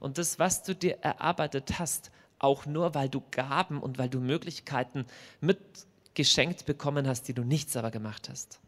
Und 0.00 0.18
das, 0.18 0.38
was 0.38 0.62
du 0.62 0.74
dir 0.74 0.98
erarbeitet 1.00 1.78
hast, 1.78 2.10
auch 2.38 2.66
nur, 2.66 2.94
weil 2.94 3.08
du 3.08 3.22
Gaben 3.30 3.80
und 3.80 3.98
weil 3.98 4.08
du 4.08 4.20
Möglichkeiten 4.20 5.06
mitgeschenkt 5.40 6.66
bekommen 6.66 7.06
hast, 7.06 7.28
die 7.28 7.34
du 7.34 7.42
nicht 7.42 7.70
selber 7.70 7.90
gemacht 7.90 8.28
hast. 8.28 8.60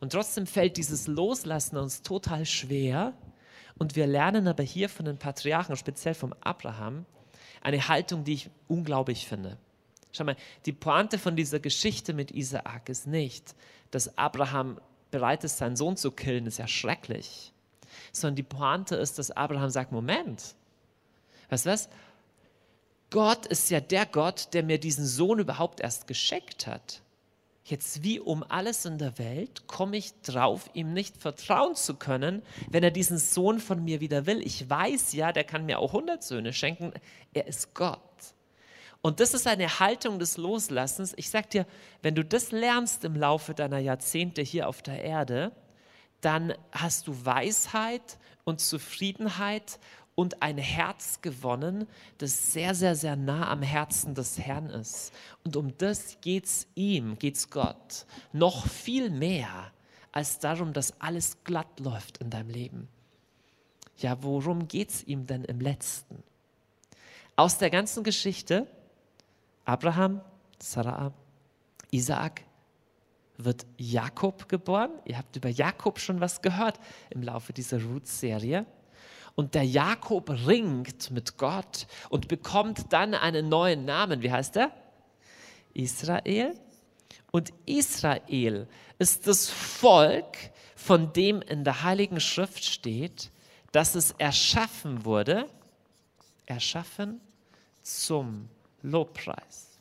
Und 0.00 0.12
trotzdem 0.12 0.46
fällt 0.46 0.76
dieses 0.76 1.06
Loslassen 1.06 1.76
uns 1.76 2.02
total 2.02 2.46
schwer, 2.46 3.12
und 3.78 3.96
wir 3.96 4.06
lernen 4.06 4.48
aber 4.48 4.62
hier 4.62 4.88
von 4.88 5.04
den 5.06 5.18
Patriarchen, 5.18 5.76
speziell 5.76 6.14
vom 6.14 6.34
Abraham, 6.40 7.06
eine 7.60 7.88
Haltung, 7.88 8.24
die 8.24 8.34
ich 8.34 8.50
unglaublich 8.66 9.26
finde. 9.26 9.56
Schau 10.12 10.24
mal, 10.24 10.36
die 10.66 10.72
Pointe 10.72 11.18
von 11.18 11.36
dieser 11.36 11.60
Geschichte 11.60 12.12
mit 12.14 12.30
Isaak 12.30 12.88
ist 12.88 13.06
nicht, 13.06 13.54
dass 13.90 14.16
Abraham 14.18 14.80
bereit 15.10 15.44
ist, 15.44 15.58
seinen 15.58 15.76
Sohn 15.76 15.96
zu 15.96 16.10
killen, 16.10 16.46
ist 16.46 16.58
ja 16.58 16.66
schrecklich. 16.66 17.52
Sondern 18.12 18.36
die 18.36 18.42
Pointe 18.42 18.96
ist, 18.96 19.18
dass 19.18 19.30
Abraham 19.30 19.70
sagt, 19.70 19.92
Moment, 19.92 20.54
weißt 21.50 21.66
du 21.66 21.70
was? 21.70 21.88
Gott 23.10 23.46
ist 23.46 23.70
ja 23.70 23.80
der 23.80 24.06
Gott, 24.06 24.48
der 24.52 24.62
mir 24.62 24.78
diesen 24.78 25.06
Sohn 25.06 25.38
überhaupt 25.38 25.80
erst 25.80 26.06
geschenkt 26.06 26.66
hat. 26.66 27.00
Jetzt 27.68 28.02
wie 28.02 28.18
um 28.18 28.42
alles 28.48 28.86
in 28.86 28.96
der 28.96 29.18
Welt 29.18 29.66
komme 29.66 29.98
ich 29.98 30.12
drauf, 30.22 30.70
ihm 30.72 30.94
nicht 30.94 31.18
vertrauen 31.18 31.74
zu 31.74 31.96
können, 31.96 32.42
wenn 32.70 32.82
er 32.82 32.90
diesen 32.90 33.18
Sohn 33.18 33.60
von 33.60 33.84
mir 33.84 34.00
wieder 34.00 34.24
will. 34.24 34.40
Ich 34.40 34.70
weiß 34.70 35.12
ja, 35.12 35.32
der 35.32 35.44
kann 35.44 35.66
mir 35.66 35.78
auch 35.78 35.92
hundert 35.92 36.22
Söhne 36.22 36.54
schenken. 36.54 36.92
Er 37.34 37.46
ist 37.46 37.74
Gott. 37.74 38.00
Und 39.02 39.20
das 39.20 39.34
ist 39.34 39.46
eine 39.46 39.80
Haltung 39.80 40.18
des 40.18 40.38
Loslassens. 40.38 41.12
Ich 41.16 41.28
sage 41.28 41.48
dir, 41.48 41.66
wenn 42.00 42.14
du 42.14 42.24
das 42.24 42.52
lernst 42.52 43.04
im 43.04 43.14
Laufe 43.14 43.52
deiner 43.52 43.78
Jahrzehnte 43.78 44.40
hier 44.40 44.66
auf 44.66 44.80
der 44.80 45.04
Erde, 45.04 45.52
dann 46.22 46.54
hast 46.72 47.06
du 47.06 47.26
Weisheit 47.26 48.18
und 48.44 48.60
Zufriedenheit 48.60 49.78
und 50.18 50.42
ein 50.42 50.58
Herz 50.58 51.22
gewonnen, 51.22 51.86
das 52.18 52.52
sehr, 52.52 52.74
sehr, 52.74 52.96
sehr 52.96 53.14
nah 53.14 53.48
am 53.48 53.62
Herzen 53.62 54.16
des 54.16 54.36
Herrn 54.36 54.68
ist. 54.68 55.12
Und 55.44 55.54
um 55.54 55.78
das 55.78 56.20
geht 56.20 56.44
es 56.44 56.66
ihm, 56.74 57.16
geht 57.20 57.36
es 57.36 57.50
Gott, 57.50 58.04
noch 58.32 58.66
viel 58.66 59.10
mehr 59.10 59.70
als 60.10 60.40
darum, 60.40 60.72
dass 60.72 61.00
alles 61.00 61.44
glatt 61.44 61.78
läuft 61.78 62.18
in 62.18 62.30
deinem 62.30 62.50
Leben. 62.50 62.88
Ja, 63.98 64.20
worum 64.20 64.66
geht 64.66 64.90
es 64.90 65.04
ihm 65.04 65.28
denn 65.28 65.44
im 65.44 65.60
letzten? 65.60 66.20
Aus 67.36 67.58
der 67.58 67.70
ganzen 67.70 68.02
Geschichte, 68.02 68.66
Abraham, 69.66 70.20
Sarah, 70.58 71.12
Isaak, 71.92 72.42
wird 73.36 73.64
Jakob 73.76 74.48
geboren. 74.48 74.90
Ihr 75.04 75.16
habt 75.16 75.36
über 75.36 75.48
Jakob 75.48 76.00
schon 76.00 76.20
was 76.20 76.42
gehört 76.42 76.80
im 77.10 77.22
Laufe 77.22 77.52
dieser 77.52 77.80
Roots-Serie. 77.80 78.66
Und 79.38 79.54
der 79.54 79.62
Jakob 79.62 80.30
ringt 80.30 81.12
mit 81.12 81.38
Gott 81.38 81.86
und 82.08 82.26
bekommt 82.26 82.92
dann 82.92 83.14
einen 83.14 83.48
neuen 83.48 83.84
Namen. 83.84 84.20
Wie 84.20 84.32
heißt 84.32 84.56
er? 84.56 84.72
Israel. 85.74 86.58
Und 87.30 87.52
Israel 87.64 88.66
ist 88.98 89.28
das 89.28 89.48
Volk, 89.48 90.36
von 90.74 91.12
dem 91.12 91.40
in 91.40 91.62
der 91.62 91.84
Heiligen 91.84 92.18
Schrift 92.18 92.64
steht, 92.64 93.30
dass 93.70 93.94
es 93.94 94.10
erschaffen 94.18 95.04
wurde, 95.04 95.48
erschaffen 96.46 97.20
zum 97.84 98.48
Lobpreis. 98.82 99.78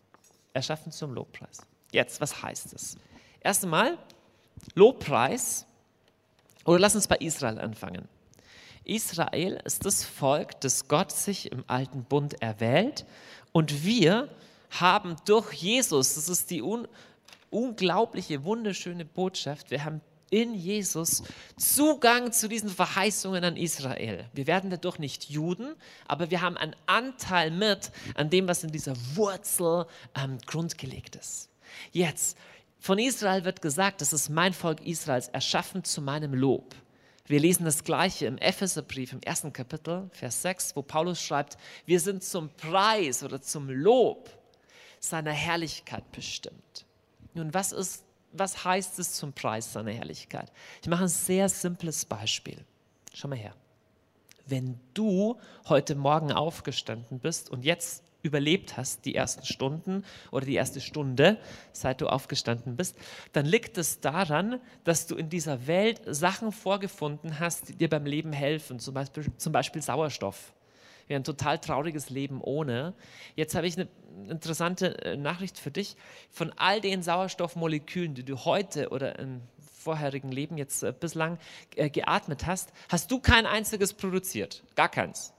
Erschaffen 0.54 0.92
zum 0.92 1.16
Lobpreis. 1.16 1.62
Jetzt, 1.92 2.22
was 2.22 2.44
heißt 2.44 2.74
es? 2.74 2.96
Erst 3.40 3.64
einmal, 3.64 3.98
Lobpreis, 4.76 5.66
oder 6.64 6.78
lass 6.78 6.94
uns 6.94 7.08
bei 7.08 7.16
Israel 7.16 7.58
anfangen. 7.58 8.08
Israel 8.88 9.60
ist 9.66 9.86
das 9.86 10.04
Volk, 10.04 10.60
das 10.62 10.88
Gott 10.88 11.12
sich 11.12 11.52
im 11.52 11.64
alten 11.68 12.04
Bund 12.04 12.42
erwählt. 12.42 13.06
Und 13.52 13.84
wir 13.84 14.30
haben 14.72 15.16
durch 15.26 15.54
Jesus, 15.54 16.16
das 16.16 16.30
ist 16.30 16.50
die 16.50 16.62
un 16.62 16.88
unglaubliche, 17.50 18.44
wunderschöne 18.44 19.06
Botschaft, 19.06 19.72
wir 19.72 19.86
haben 19.86 20.02
in 20.30 20.54
Jesus 20.54 21.24
Zugang 21.56 22.34
zu 22.34 22.50
diesen 22.50 22.70
Verheißungen 22.70 23.44
an 23.44 23.56
Israel. 23.56 24.26
Wir 24.34 24.48
werden 24.48 24.70
dadurch 24.70 25.00
nicht 25.00 25.30
Juden, 25.30 25.76
aber 26.08 26.30
wir 26.30 26.42
haben 26.42 26.58
einen 26.58 26.76
Anteil 26.86 27.52
mit 27.52 27.92
an 28.16 28.30
dem, 28.30 28.48
was 28.48 28.64
in 28.64 28.72
dieser 28.72 28.94
Wurzel 29.16 29.86
ähm, 30.22 30.38
grundgelegt 30.46 31.16
ist. 31.16 31.50
Jetzt, 31.92 32.38
von 32.80 33.00
Israel 33.00 33.46
wird 33.46 33.62
gesagt, 33.62 34.02
das 34.02 34.14
ist 34.14 34.30
mein 34.30 34.54
Volk 34.54 34.86
Israels, 34.86 35.30
erschaffen 35.30 35.84
zu 35.84 36.02
meinem 36.02 36.34
Lob. 36.34 36.76
Wir 37.28 37.42
lesen 37.42 37.66
das 37.66 37.84
Gleiche 37.84 38.26
im 38.26 38.38
Epheserbrief 38.38 39.12
im 39.12 39.22
ersten 39.22 39.52
Kapitel, 39.52 40.10
Vers 40.14 40.42
6, 40.44 40.76
wo 40.78 40.82
Paulus 40.82 41.22
schreibt, 41.22 41.58
wir 41.86 42.00
sind 42.00 42.24
zum 42.24 42.50
Preis 42.50 43.22
oder 43.22 43.42
zum 43.42 43.70
Lob 43.70 44.30
seiner 45.02 45.34
Herrlichkeit 45.34 46.10
bestimmt. 46.14 46.86
Nun, 47.34 47.54
was, 47.54 47.74
ist, 47.74 48.06
was 48.32 48.64
heißt 48.64 48.98
es 49.00 49.14
zum 49.14 49.34
Preis 49.34 49.74
seiner 49.74 49.92
Herrlichkeit? 49.92 50.52
Ich 50.82 50.88
mache 50.88 51.04
ein 51.04 51.10
sehr 51.10 51.50
simples 51.50 52.06
Beispiel. 52.06 52.64
Schau 53.14 53.28
mal 53.28 53.38
her. 53.38 53.54
Wenn 54.46 54.80
du 54.94 55.38
heute 55.68 55.96
Morgen 55.96 56.32
aufgestanden 56.32 57.20
bist 57.20 57.50
und 57.50 57.66
jetzt 57.66 58.04
überlebt 58.22 58.78
hast, 58.78 59.06
die 59.06 59.16
ersten 59.16 59.46
Stunden 59.46 60.04
oder 60.32 60.46
die 60.46 60.56
erste 60.56 60.82
Stunde, 60.82 61.38
seit 61.72 62.02
du 62.02 62.08
aufgestanden 62.08 62.76
bist, 62.76 62.98
dann 63.34 63.46
liegt 63.46 63.78
es 63.78 64.00
daran, 64.00 64.60
dass 64.84 65.08
du 65.08 65.16
in 65.16 65.30
dieser 65.30 65.68
Welt 65.68 66.02
Sachen 66.06 66.52
vorgefunden 66.52 67.40
hast, 67.40 67.70
die 67.70 67.76
dir 67.76 67.90
beim 67.90 68.06
Leben 68.06 68.34
helfen, 68.34 68.80
zum 68.80 68.94
Beispiel, 68.94 69.26
zum 69.38 69.54
Beispiel 69.54 69.82
Sauerstoff. 69.82 70.54
Wir 71.08 71.16
ein 71.16 71.24
total 71.24 71.58
trauriges 71.58 72.10
Leben 72.10 72.42
ohne. 72.42 72.94
Jetzt 73.36 73.56
habe 73.56 73.66
ich 73.66 73.78
eine 73.78 73.88
interessante 74.28 75.02
äh, 75.06 75.16
Nachricht 75.16 75.58
für 75.58 75.72
dich. 75.72 75.96
Von 76.30 76.52
all 76.58 76.82
den 76.82 77.02
Sauerstoffmolekülen, 77.02 78.14
die 78.14 78.26
du 78.26 78.44
heute 78.44 78.90
oder 78.90 79.18
im 79.18 79.42
vorherigen 79.88 80.32
Leben 80.32 80.58
jetzt 80.58 80.84
äh, 80.84 80.94
bislang 80.98 81.40
äh, 81.76 81.90
geatmet 81.90 82.46
hast, 82.46 82.74
hast 82.90 83.10
du 83.10 83.20
kein 83.20 83.46
einziges 83.46 83.94
produziert. 83.94 84.64
Gar 84.76 84.90
keins. 84.90 85.34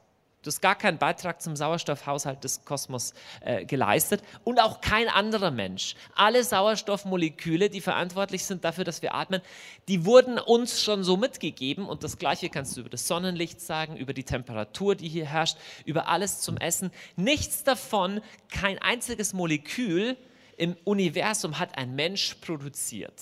Du 0.49 0.51
hast 0.51 0.63
gar 0.63 0.77
keinen 0.77 0.97
Beitrag 0.97 1.43
zum 1.43 1.57
Sauerstoffhaushalt 1.57 2.43
des 2.43 2.65
Kosmos 2.65 3.13
äh, 3.43 3.67
geleistet 3.67 4.23
und 4.45 4.59
auch 4.61 4.81
kein 4.81 5.07
anderer 5.11 5.51
Mensch. 5.51 5.95
Alle 6.15 6.43
Sauerstoffmoleküle, 6.43 7.69
die 7.69 7.83
verantwortlich 7.83 8.47
sind 8.47 8.65
dafür, 8.65 8.85
dass 8.85 9.03
wir 9.03 9.15
atmen, 9.15 9.43
die 9.89 10.07
wurden 10.07 10.39
uns 10.39 10.83
schon 10.83 11.05
so 11.05 11.19
mitgegeben 11.19 11.87
und 11.87 12.03
das 12.03 12.17
Gleiche 12.17 12.49
kannst 12.49 12.75
du 12.75 12.81
über 12.81 12.89
das 12.89 13.07
Sonnenlicht 13.07 13.61
sagen, 13.61 13.99
über 13.99 14.15
die 14.15 14.25
Temperatur, 14.25 14.95
die 14.95 15.11
hier 15.11 15.27
herrscht, 15.27 15.59
über 15.85 16.09
alles 16.09 16.41
zum 16.41 16.57
Essen. 16.57 16.93
Nichts 17.17 17.63
davon, 17.63 18.23
kein 18.51 18.79
einziges 18.79 19.35
Molekül 19.35 20.17
im 20.57 20.79
Universum 20.85 21.59
hat 21.59 21.77
ein 21.77 21.95
Mensch 21.95 22.37
produziert. 22.37 23.21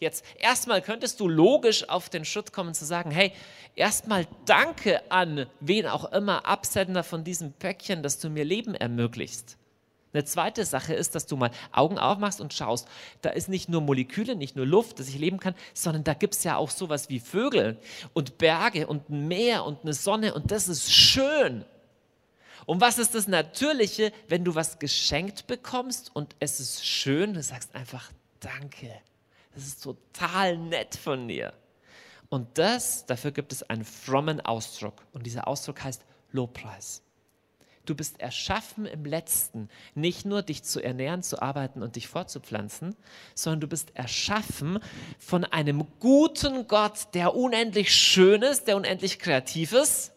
Jetzt 0.00 0.24
erstmal 0.38 0.82
könntest 0.82 1.20
du 1.20 1.28
logisch 1.28 1.88
auf 1.88 2.08
den 2.08 2.24
Schritt 2.24 2.52
kommen 2.52 2.74
zu 2.74 2.84
sagen, 2.84 3.10
hey, 3.10 3.32
erstmal 3.74 4.26
danke 4.44 5.10
an 5.10 5.46
wen 5.60 5.86
auch 5.86 6.12
immer 6.12 6.46
Absender 6.46 7.02
von 7.02 7.24
diesem 7.24 7.52
Päckchen, 7.52 8.02
dass 8.02 8.18
du 8.18 8.28
mir 8.28 8.44
Leben 8.44 8.74
ermöglicht. 8.74 9.56
Eine 10.12 10.24
zweite 10.24 10.64
Sache 10.64 10.94
ist, 10.94 11.14
dass 11.14 11.26
du 11.26 11.36
mal 11.36 11.50
Augen 11.72 11.98
aufmachst 11.98 12.40
und 12.40 12.54
schaust, 12.54 12.88
da 13.20 13.30
ist 13.30 13.48
nicht 13.48 13.68
nur 13.68 13.82
Moleküle, 13.82 14.34
nicht 14.34 14.56
nur 14.56 14.64
Luft, 14.64 14.98
dass 14.98 15.08
ich 15.08 15.18
leben 15.18 15.38
kann, 15.38 15.54
sondern 15.74 16.04
da 16.04 16.14
gibt 16.14 16.34
es 16.34 16.44
ja 16.44 16.56
auch 16.56 16.70
sowas 16.70 17.10
wie 17.10 17.20
Vögel 17.20 17.78
und 18.14 18.38
Berge 18.38 18.86
und 18.86 19.10
ein 19.10 19.28
Meer 19.28 19.64
und 19.64 19.82
eine 19.82 19.92
Sonne 19.92 20.32
und 20.32 20.50
das 20.50 20.68
ist 20.68 20.90
schön. 20.90 21.66
Und 22.64 22.80
was 22.80 22.98
ist 22.98 23.14
das 23.14 23.28
Natürliche, 23.28 24.12
wenn 24.28 24.44
du 24.44 24.54
was 24.54 24.78
geschenkt 24.78 25.46
bekommst 25.46 26.10
und 26.14 26.34
es 26.40 26.60
ist 26.60 26.86
schön, 26.86 27.34
du 27.34 27.42
sagst 27.42 27.74
einfach 27.74 28.10
Danke. 28.40 29.00
Das 29.56 29.66
ist 29.66 29.82
total 29.82 30.58
nett 30.58 30.96
von 30.96 31.28
dir. 31.28 31.54
Und 32.28 32.58
das, 32.58 33.06
dafür 33.06 33.30
gibt 33.30 33.52
es 33.52 33.62
einen 33.62 33.86
frommen 33.86 34.42
Ausdruck. 34.42 35.02
Und 35.12 35.24
dieser 35.24 35.48
Ausdruck 35.48 35.82
heißt 35.82 36.04
Lobpreis. 36.30 37.02
Du 37.86 37.94
bist 37.94 38.20
erschaffen 38.20 38.84
im 38.84 39.06
Letzten, 39.06 39.70
nicht 39.94 40.26
nur 40.26 40.42
dich 40.42 40.62
zu 40.62 40.82
ernähren, 40.82 41.22
zu 41.22 41.40
arbeiten 41.40 41.82
und 41.82 41.96
dich 41.96 42.06
fortzupflanzen, 42.08 42.96
sondern 43.34 43.60
du 43.60 43.68
bist 43.68 43.96
erschaffen 43.96 44.80
von 45.18 45.44
einem 45.44 45.86
guten 46.00 46.68
Gott, 46.68 47.14
der 47.14 47.34
unendlich 47.34 47.94
schön 47.94 48.42
ist, 48.42 48.66
der 48.66 48.76
unendlich 48.76 49.18
kreativ 49.18 49.72
ist 49.72 50.12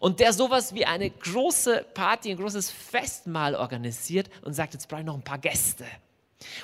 und 0.00 0.20
der 0.20 0.34
sowas 0.34 0.74
wie 0.74 0.84
eine 0.84 1.08
große 1.08 1.86
Party, 1.94 2.30
ein 2.30 2.36
großes 2.36 2.70
Festmahl 2.70 3.54
organisiert 3.54 4.28
und 4.42 4.52
sagt, 4.52 4.74
jetzt 4.74 4.88
brauche 4.88 5.00
ich 5.00 5.06
noch 5.06 5.14
ein 5.14 5.22
paar 5.22 5.38
Gäste. 5.38 5.86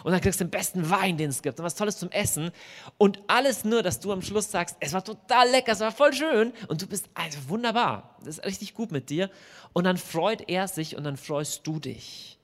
Und 0.05 0.13
dann 0.13 0.21
kriegst 0.21 0.41
du 0.41 0.45
den 0.45 0.51
besten 0.51 0.91
Wein, 0.91 1.17
den 1.17 1.31
es 1.31 1.43
gibt 1.43 1.59
und 1.59 1.65
was 1.65 1.75
Tolles 1.75 1.99
zum 1.99 2.11
Essen. 2.11 2.51
Und 2.99 3.21
alles 3.27 3.65
nur, 3.65 3.83
dass 3.83 4.01
du 4.01 4.13
am 4.13 4.23
Schluss 4.23 4.51
sagst, 4.51 4.77
es 4.81 4.93
war 4.93 5.03
total 5.03 5.49
lecker, 5.51 5.73
es 5.73 5.81
war 5.81 5.93
voll 5.93 6.13
schön. 6.13 6.53
Und 6.69 6.83
du 6.83 6.87
bist 6.87 7.09
also 7.15 7.39
wunderbar. 7.49 8.17
Das 8.21 8.39
ist 8.39 8.45
richtig 8.45 8.75
gut 8.75 8.93
mit 8.93 9.09
dir. 9.11 9.31
Und 9.73 9.85
dann 9.85 9.97
freut 9.97 10.49
er 10.49 10.69
sich 10.69 10.97
und 10.97 11.05
dann 11.05 11.17
freust 11.17 11.67
du 11.67 11.79
dich. 11.79 12.39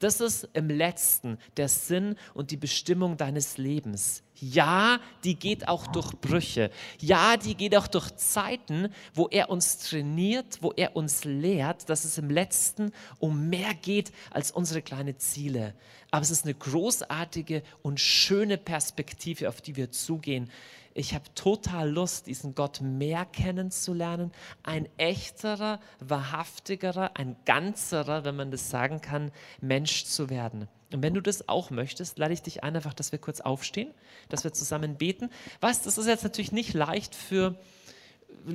Das 0.00 0.20
ist 0.20 0.48
im 0.52 0.68
letzten 0.68 1.38
der 1.56 1.68
Sinn 1.68 2.16
und 2.34 2.50
die 2.50 2.56
Bestimmung 2.56 3.16
deines 3.16 3.58
Lebens. 3.58 4.22
Ja, 4.40 4.98
die 5.22 5.36
geht 5.36 5.68
auch 5.68 5.86
durch 5.86 6.12
Brüche. 6.12 6.70
Ja, 7.00 7.36
die 7.36 7.54
geht 7.54 7.76
auch 7.76 7.86
durch 7.86 8.14
Zeiten, 8.16 8.88
wo 9.14 9.28
er 9.28 9.48
uns 9.48 9.78
trainiert, 9.78 10.58
wo 10.60 10.72
er 10.72 10.96
uns 10.96 11.24
lehrt, 11.24 11.88
dass 11.88 12.04
es 12.04 12.18
im 12.18 12.28
letzten 12.28 12.92
um 13.20 13.48
mehr 13.48 13.74
geht 13.74 14.12
als 14.30 14.50
unsere 14.50 14.82
kleinen 14.82 15.18
Ziele. 15.18 15.74
Aber 16.10 16.22
es 16.22 16.30
ist 16.30 16.44
eine 16.44 16.54
großartige 16.54 17.62
und 17.82 18.00
schöne 18.00 18.58
Perspektive, 18.58 19.48
auf 19.48 19.60
die 19.60 19.76
wir 19.76 19.90
zugehen 19.90 20.50
ich 20.94 21.12
habe 21.12 21.24
total 21.34 21.90
Lust, 21.90 22.28
diesen 22.28 22.54
Gott 22.54 22.80
mehr 22.80 23.24
kennenzulernen, 23.24 24.30
ein 24.62 24.88
echterer, 24.96 25.80
wahrhaftigerer, 25.98 27.16
ein 27.16 27.36
ganzerer, 27.44 28.24
wenn 28.24 28.36
man 28.36 28.52
das 28.52 28.70
sagen 28.70 29.00
kann, 29.00 29.32
Mensch 29.60 30.04
zu 30.04 30.30
werden. 30.30 30.68
Und 30.92 31.02
wenn 31.02 31.14
du 31.14 31.20
das 31.20 31.48
auch 31.48 31.70
möchtest, 31.70 32.18
lade 32.18 32.32
ich 32.32 32.42
dich 32.42 32.62
ein, 32.62 32.76
einfach, 32.76 32.94
dass 32.94 33.10
wir 33.10 33.18
kurz 33.18 33.40
aufstehen, 33.40 33.92
dass 34.28 34.44
wir 34.44 34.52
zusammen 34.52 34.96
beten. 34.96 35.30
Was, 35.60 35.82
das 35.82 35.98
ist 35.98 36.06
jetzt 36.06 36.22
natürlich 36.22 36.52
nicht 36.52 36.72
leicht 36.74 37.16
für 37.16 37.56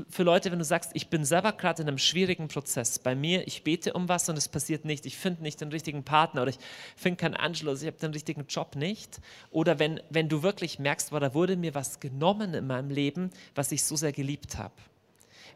für 0.10 0.24
Leute, 0.24 0.52
wenn 0.52 0.60
du 0.60 0.66
sagst, 0.66 0.92
ich 0.94 1.10
bin 1.10 1.26
selber 1.26 1.52
gerade 1.52 1.82
in 1.82 1.88
einem 1.88 1.98
schwierigen 1.98 2.48
Prozess. 2.48 3.00
Bei 3.00 3.16
mir, 3.16 3.48
ich 3.48 3.64
bete 3.64 3.94
um 3.94 4.08
was 4.08 4.30
und 4.30 4.38
es 4.38 4.48
passiert 4.48 4.86
nicht. 4.86 5.06
Ich 5.06 5.18
finde 5.18 5.42
nicht 5.42 5.62
den 5.62 5.70
richtigen 5.70 6.04
Partner 6.04 6.44
oder 6.44 6.52
ich 6.52 6.60
finde 6.96 7.18
keinen 7.18 7.36
Anschluss, 7.36 7.82
ich 7.82 7.88
habe 7.88 7.98
den 7.98 8.12
richtigen 8.12 8.46
Job 8.48 8.76
nicht. 8.76 9.20
Oder 9.52 9.80
wenn, 9.80 10.02
wenn 10.10 10.30
du 10.30 10.44
wirklich 10.44 10.80
merkst, 10.80 11.10
boah, 11.10 11.20
da 11.20 11.34
wurde 11.34 11.58
mir 11.58 11.76
was 11.76 12.00
genommen 12.00 12.54
in 12.54 12.68
meinem 12.68 12.90
Leben, 12.90 13.32
was 13.56 13.72
ich 13.72 13.84
so 13.84 13.96
sehr 13.96 14.12
geliebt 14.12 14.58
habe. 14.58 14.74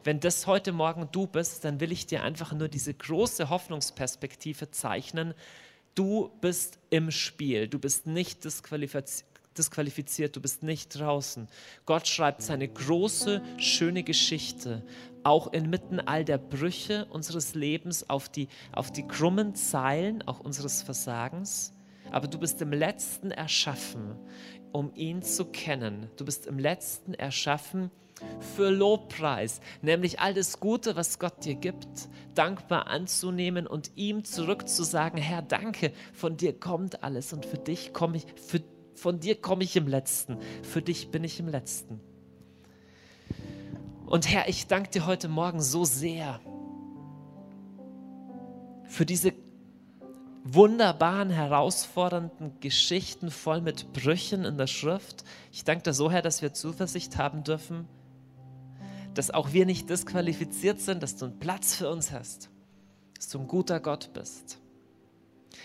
Wenn 0.02 0.20
das 0.20 0.46
heute 0.46 0.72
Morgen 0.72 1.08
du 1.12 1.26
bist, 1.26 1.64
dann 1.64 1.80
will 1.80 1.92
ich 1.92 2.06
dir 2.06 2.22
einfach 2.22 2.52
nur 2.52 2.68
diese 2.68 2.92
große 2.92 3.48
Hoffnungsperspektive 3.48 4.70
zeichnen. 4.70 5.34
Du 5.94 6.30
bist 6.40 6.78
im 6.90 7.10
Spiel. 7.10 7.68
Du 7.68 7.78
bist 7.78 8.06
nicht 8.06 8.44
disqualifiziert 8.44 9.33
disqualifiziert, 9.58 10.36
du 10.36 10.40
bist 10.40 10.62
nicht 10.62 10.98
draußen. 10.98 11.48
Gott 11.86 12.06
schreibt 12.06 12.42
seine 12.42 12.68
große, 12.68 13.42
schöne 13.58 14.02
Geschichte, 14.02 14.84
auch 15.22 15.52
inmitten 15.52 16.00
all 16.00 16.24
der 16.24 16.38
Brüche 16.38 17.06
unseres 17.06 17.54
Lebens, 17.54 18.08
auf 18.08 18.28
die, 18.28 18.48
auf 18.72 18.92
die 18.92 19.06
krummen 19.06 19.54
Zeilen, 19.54 20.22
auch 20.26 20.40
unseres 20.40 20.82
Versagens. 20.82 21.72
Aber 22.10 22.28
du 22.28 22.38
bist 22.38 22.60
im 22.62 22.72
letzten 22.72 23.30
erschaffen, 23.30 24.16
um 24.72 24.92
ihn 24.94 25.22
zu 25.22 25.46
kennen. 25.46 26.10
Du 26.16 26.24
bist 26.24 26.46
im 26.46 26.58
letzten 26.58 27.14
erschaffen 27.14 27.90
für 28.54 28.70
Lobpreis, 28.70 29.60
nämlich 29.82 30.20
all 30.20 30.34
das 30.34 30.60
Gute, 30.60 30.96
was 30.96 31.18
Gott 31.18 31.44
dir 31.44 31.54
gibt, 31.54 32.08
dankbar 32.34 32.86
anzunehmen 32.86 33.66
und 33.66 33.92
ihm 33.96 34.24
zurückzusagen, 34.24 35.18
Herr, 35.18 35.42
danke, 35.42 35.92
von 36.12 36.36
dir 36.36 36.58
kommt 36.58 37.02
alles 37.02 37.32
und 37.32 37.46
für 37.46 37.58
dich 37.58 37.92
komme 37.92 38.18
ich, 38.18 38.26
für 38.36 38.60
von 38.94 39.20
dir 39.20 39.34
komme 39.34 39.64
ich 39.64 39.76
im 39.76 39.88
Letzten. 39.88 40.38
Für 40.62 40.82
dich 40.82 41.10
bin 41.10 41.24
ich 41.24 41.40
im 41.40 41.48
Letzten. 41.48 42.00
Und 44.06 44.30
Herr, 44.30 44.48
ich 44.48 44.66
danke 44.66 44.90
dir 44.90 45.06
heute 45.06 45.28
Morgen 45.28 45.60
so 45.60 45.84
sehr 45.84 46.40
für 48.86 49.06
diese 49.06 49.32
wunderbaren, 50.44 51.30
herausfordernden 51.30 52.60
Geschichten 52.60 53.30
voll 53.30 53.60
mit 53.60 53.92
Brüchen 53.92 54.44
in 54.44 54.58
der 54.58 54.66
Schrift. 54.66 55.24
Ich 55.50 55.64
danke 55.64 55.84
dir 55.84 55.94
so, 55.94 56.10
Herr, 56.10 56.22
dass 56.22 56.42
wir 56.42 56.52
Zuversicht 56.52 57.16
haben 57.16 57.42
dürfen, 57.44 57.88
dass 59.14 59.30
auch 59.30 59.52
wir 59.52 59.64
nicht 59.64 59.88
disqualifiziert 59.88 60.80
sind, 60.80 61.02
dass 61.02 61.16
du 61.16 61.24
einen 61.24 61.38
Platz 61.38 61.74
für 61.74 61.90
uns 61.90 62.12
hast, 62.12 62.50
dass 63.16 63.30
du 63.30 63.40
ein 63.40 63.48
guter 63.48 63.80
Gott 63.80 64.10
bist. 64.12 64.58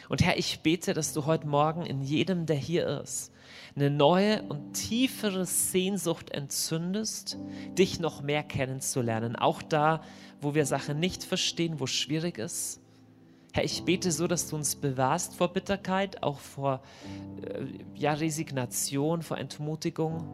Und 0.07 0.23
Herr, 0.23 0.38
ich 0.38 0.62
bete, 0.62 0.93
dass 0.93 1.13
du 1.13 1.25
heute 1.25 1.47
Morgen 1.47 1.85
in 1.85 2.01
jedem, 2.01 2.45
der 2.45 2.55
hier 2.55 3.01
ist, 3.01 3.31
eine 3.75 3.89
neue 3.89 4.41
und 4.43 4.73
tiefere 4.73 5.45
Sehnsucht 5.45 6.31
entzündest, 6.31 7.38
dich 7.77 7.99
noch 7.99 8.21
mehr 8.21 8.43
kennenzulernen. 8.43 9.35
Auch 9.35 9.62
da, 9.62 10.01
wo 10.41 10.55
wir 10.55 10.65
Sachen 10.65 10.99
nicht 10.99 11.23
verstehen, 11.23 11.79
wo 11.79 11.88
schwierig 11.88 12.38
ist. 12.38 12.81
Herr, 13.51 13.63
ich 13.63 13.83
bete 13.83 14.12
so, 14.12 14.27
dass 14.27 14.47
du 14.47 14.55
uns 14.55 14.75
bewahrst 14.75 15.35
vor 15.35 15.53
Bitterkeit, 15.53 16.21
auch 16.21 16.39
vor 16.39 16.81
äh, 17.43 17.65
ja, 17.95 18.13
Resignation, 18.13 19.23
vor 19.23 19.38
Entmutigung. 19.38 20.27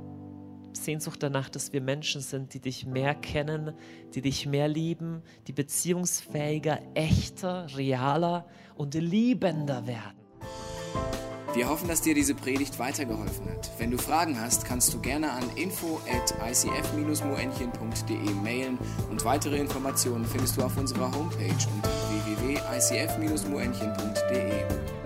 Sehnsucht 0.76 1.24
danach, 1.24 1.50
dass 1.50 1.74
wir 1.74 1.82
Menschen 1.82 2.22
sind, 2.22 2.54
die 2.54 2.60
dich 2.60 2.86
mehr 2.86 3.16
kennen, 3.16 3.74
die 4.14 4.22
dich 4.22 4.46
mehr 4.46 4.68
lieben, 4.68 5.24
die 5.48 5.54
beziehungsfähiger, 5.54 6.80
echter, 6.94 7.66
realer 7.76 8.46
und 8.76 8.94
liebender 8.94 9.88
werden. 9.88 10.26
Wir 11.56 11.68
hoffen, 11.70 11.88
dass 11.88 12.02
dir 12.02 12.14
diese 12.14 12.36
Predigt 12.36 12.78
weitergeholfen 12.80 13.50
hat. 13.50 13.72
Wenn 13.78 13.90
du 13.90 13.98
Fragen 13.98 14.42
hast, 14.42 14.66
kannst 14.66 14.94
du 14.94 15.00
gerne 15.00 15.32
an 15.32 15.50
info 15.56 16.02
at 16.12 16.34
icf-moenchen.de 16.52 18.34
mailen 18.44 18.78
und 19.10 19.24
weitere 19.24 19.58
Informationen 19.58 20.26
findest 20.26 20.58
du 20.58 20.64
auf 20.64 20.76
unserer 20.76 21.16
Homepage 21.16 21.56
unter 21.74 21.90
www.icf-moenchen.de. 22.26 25.05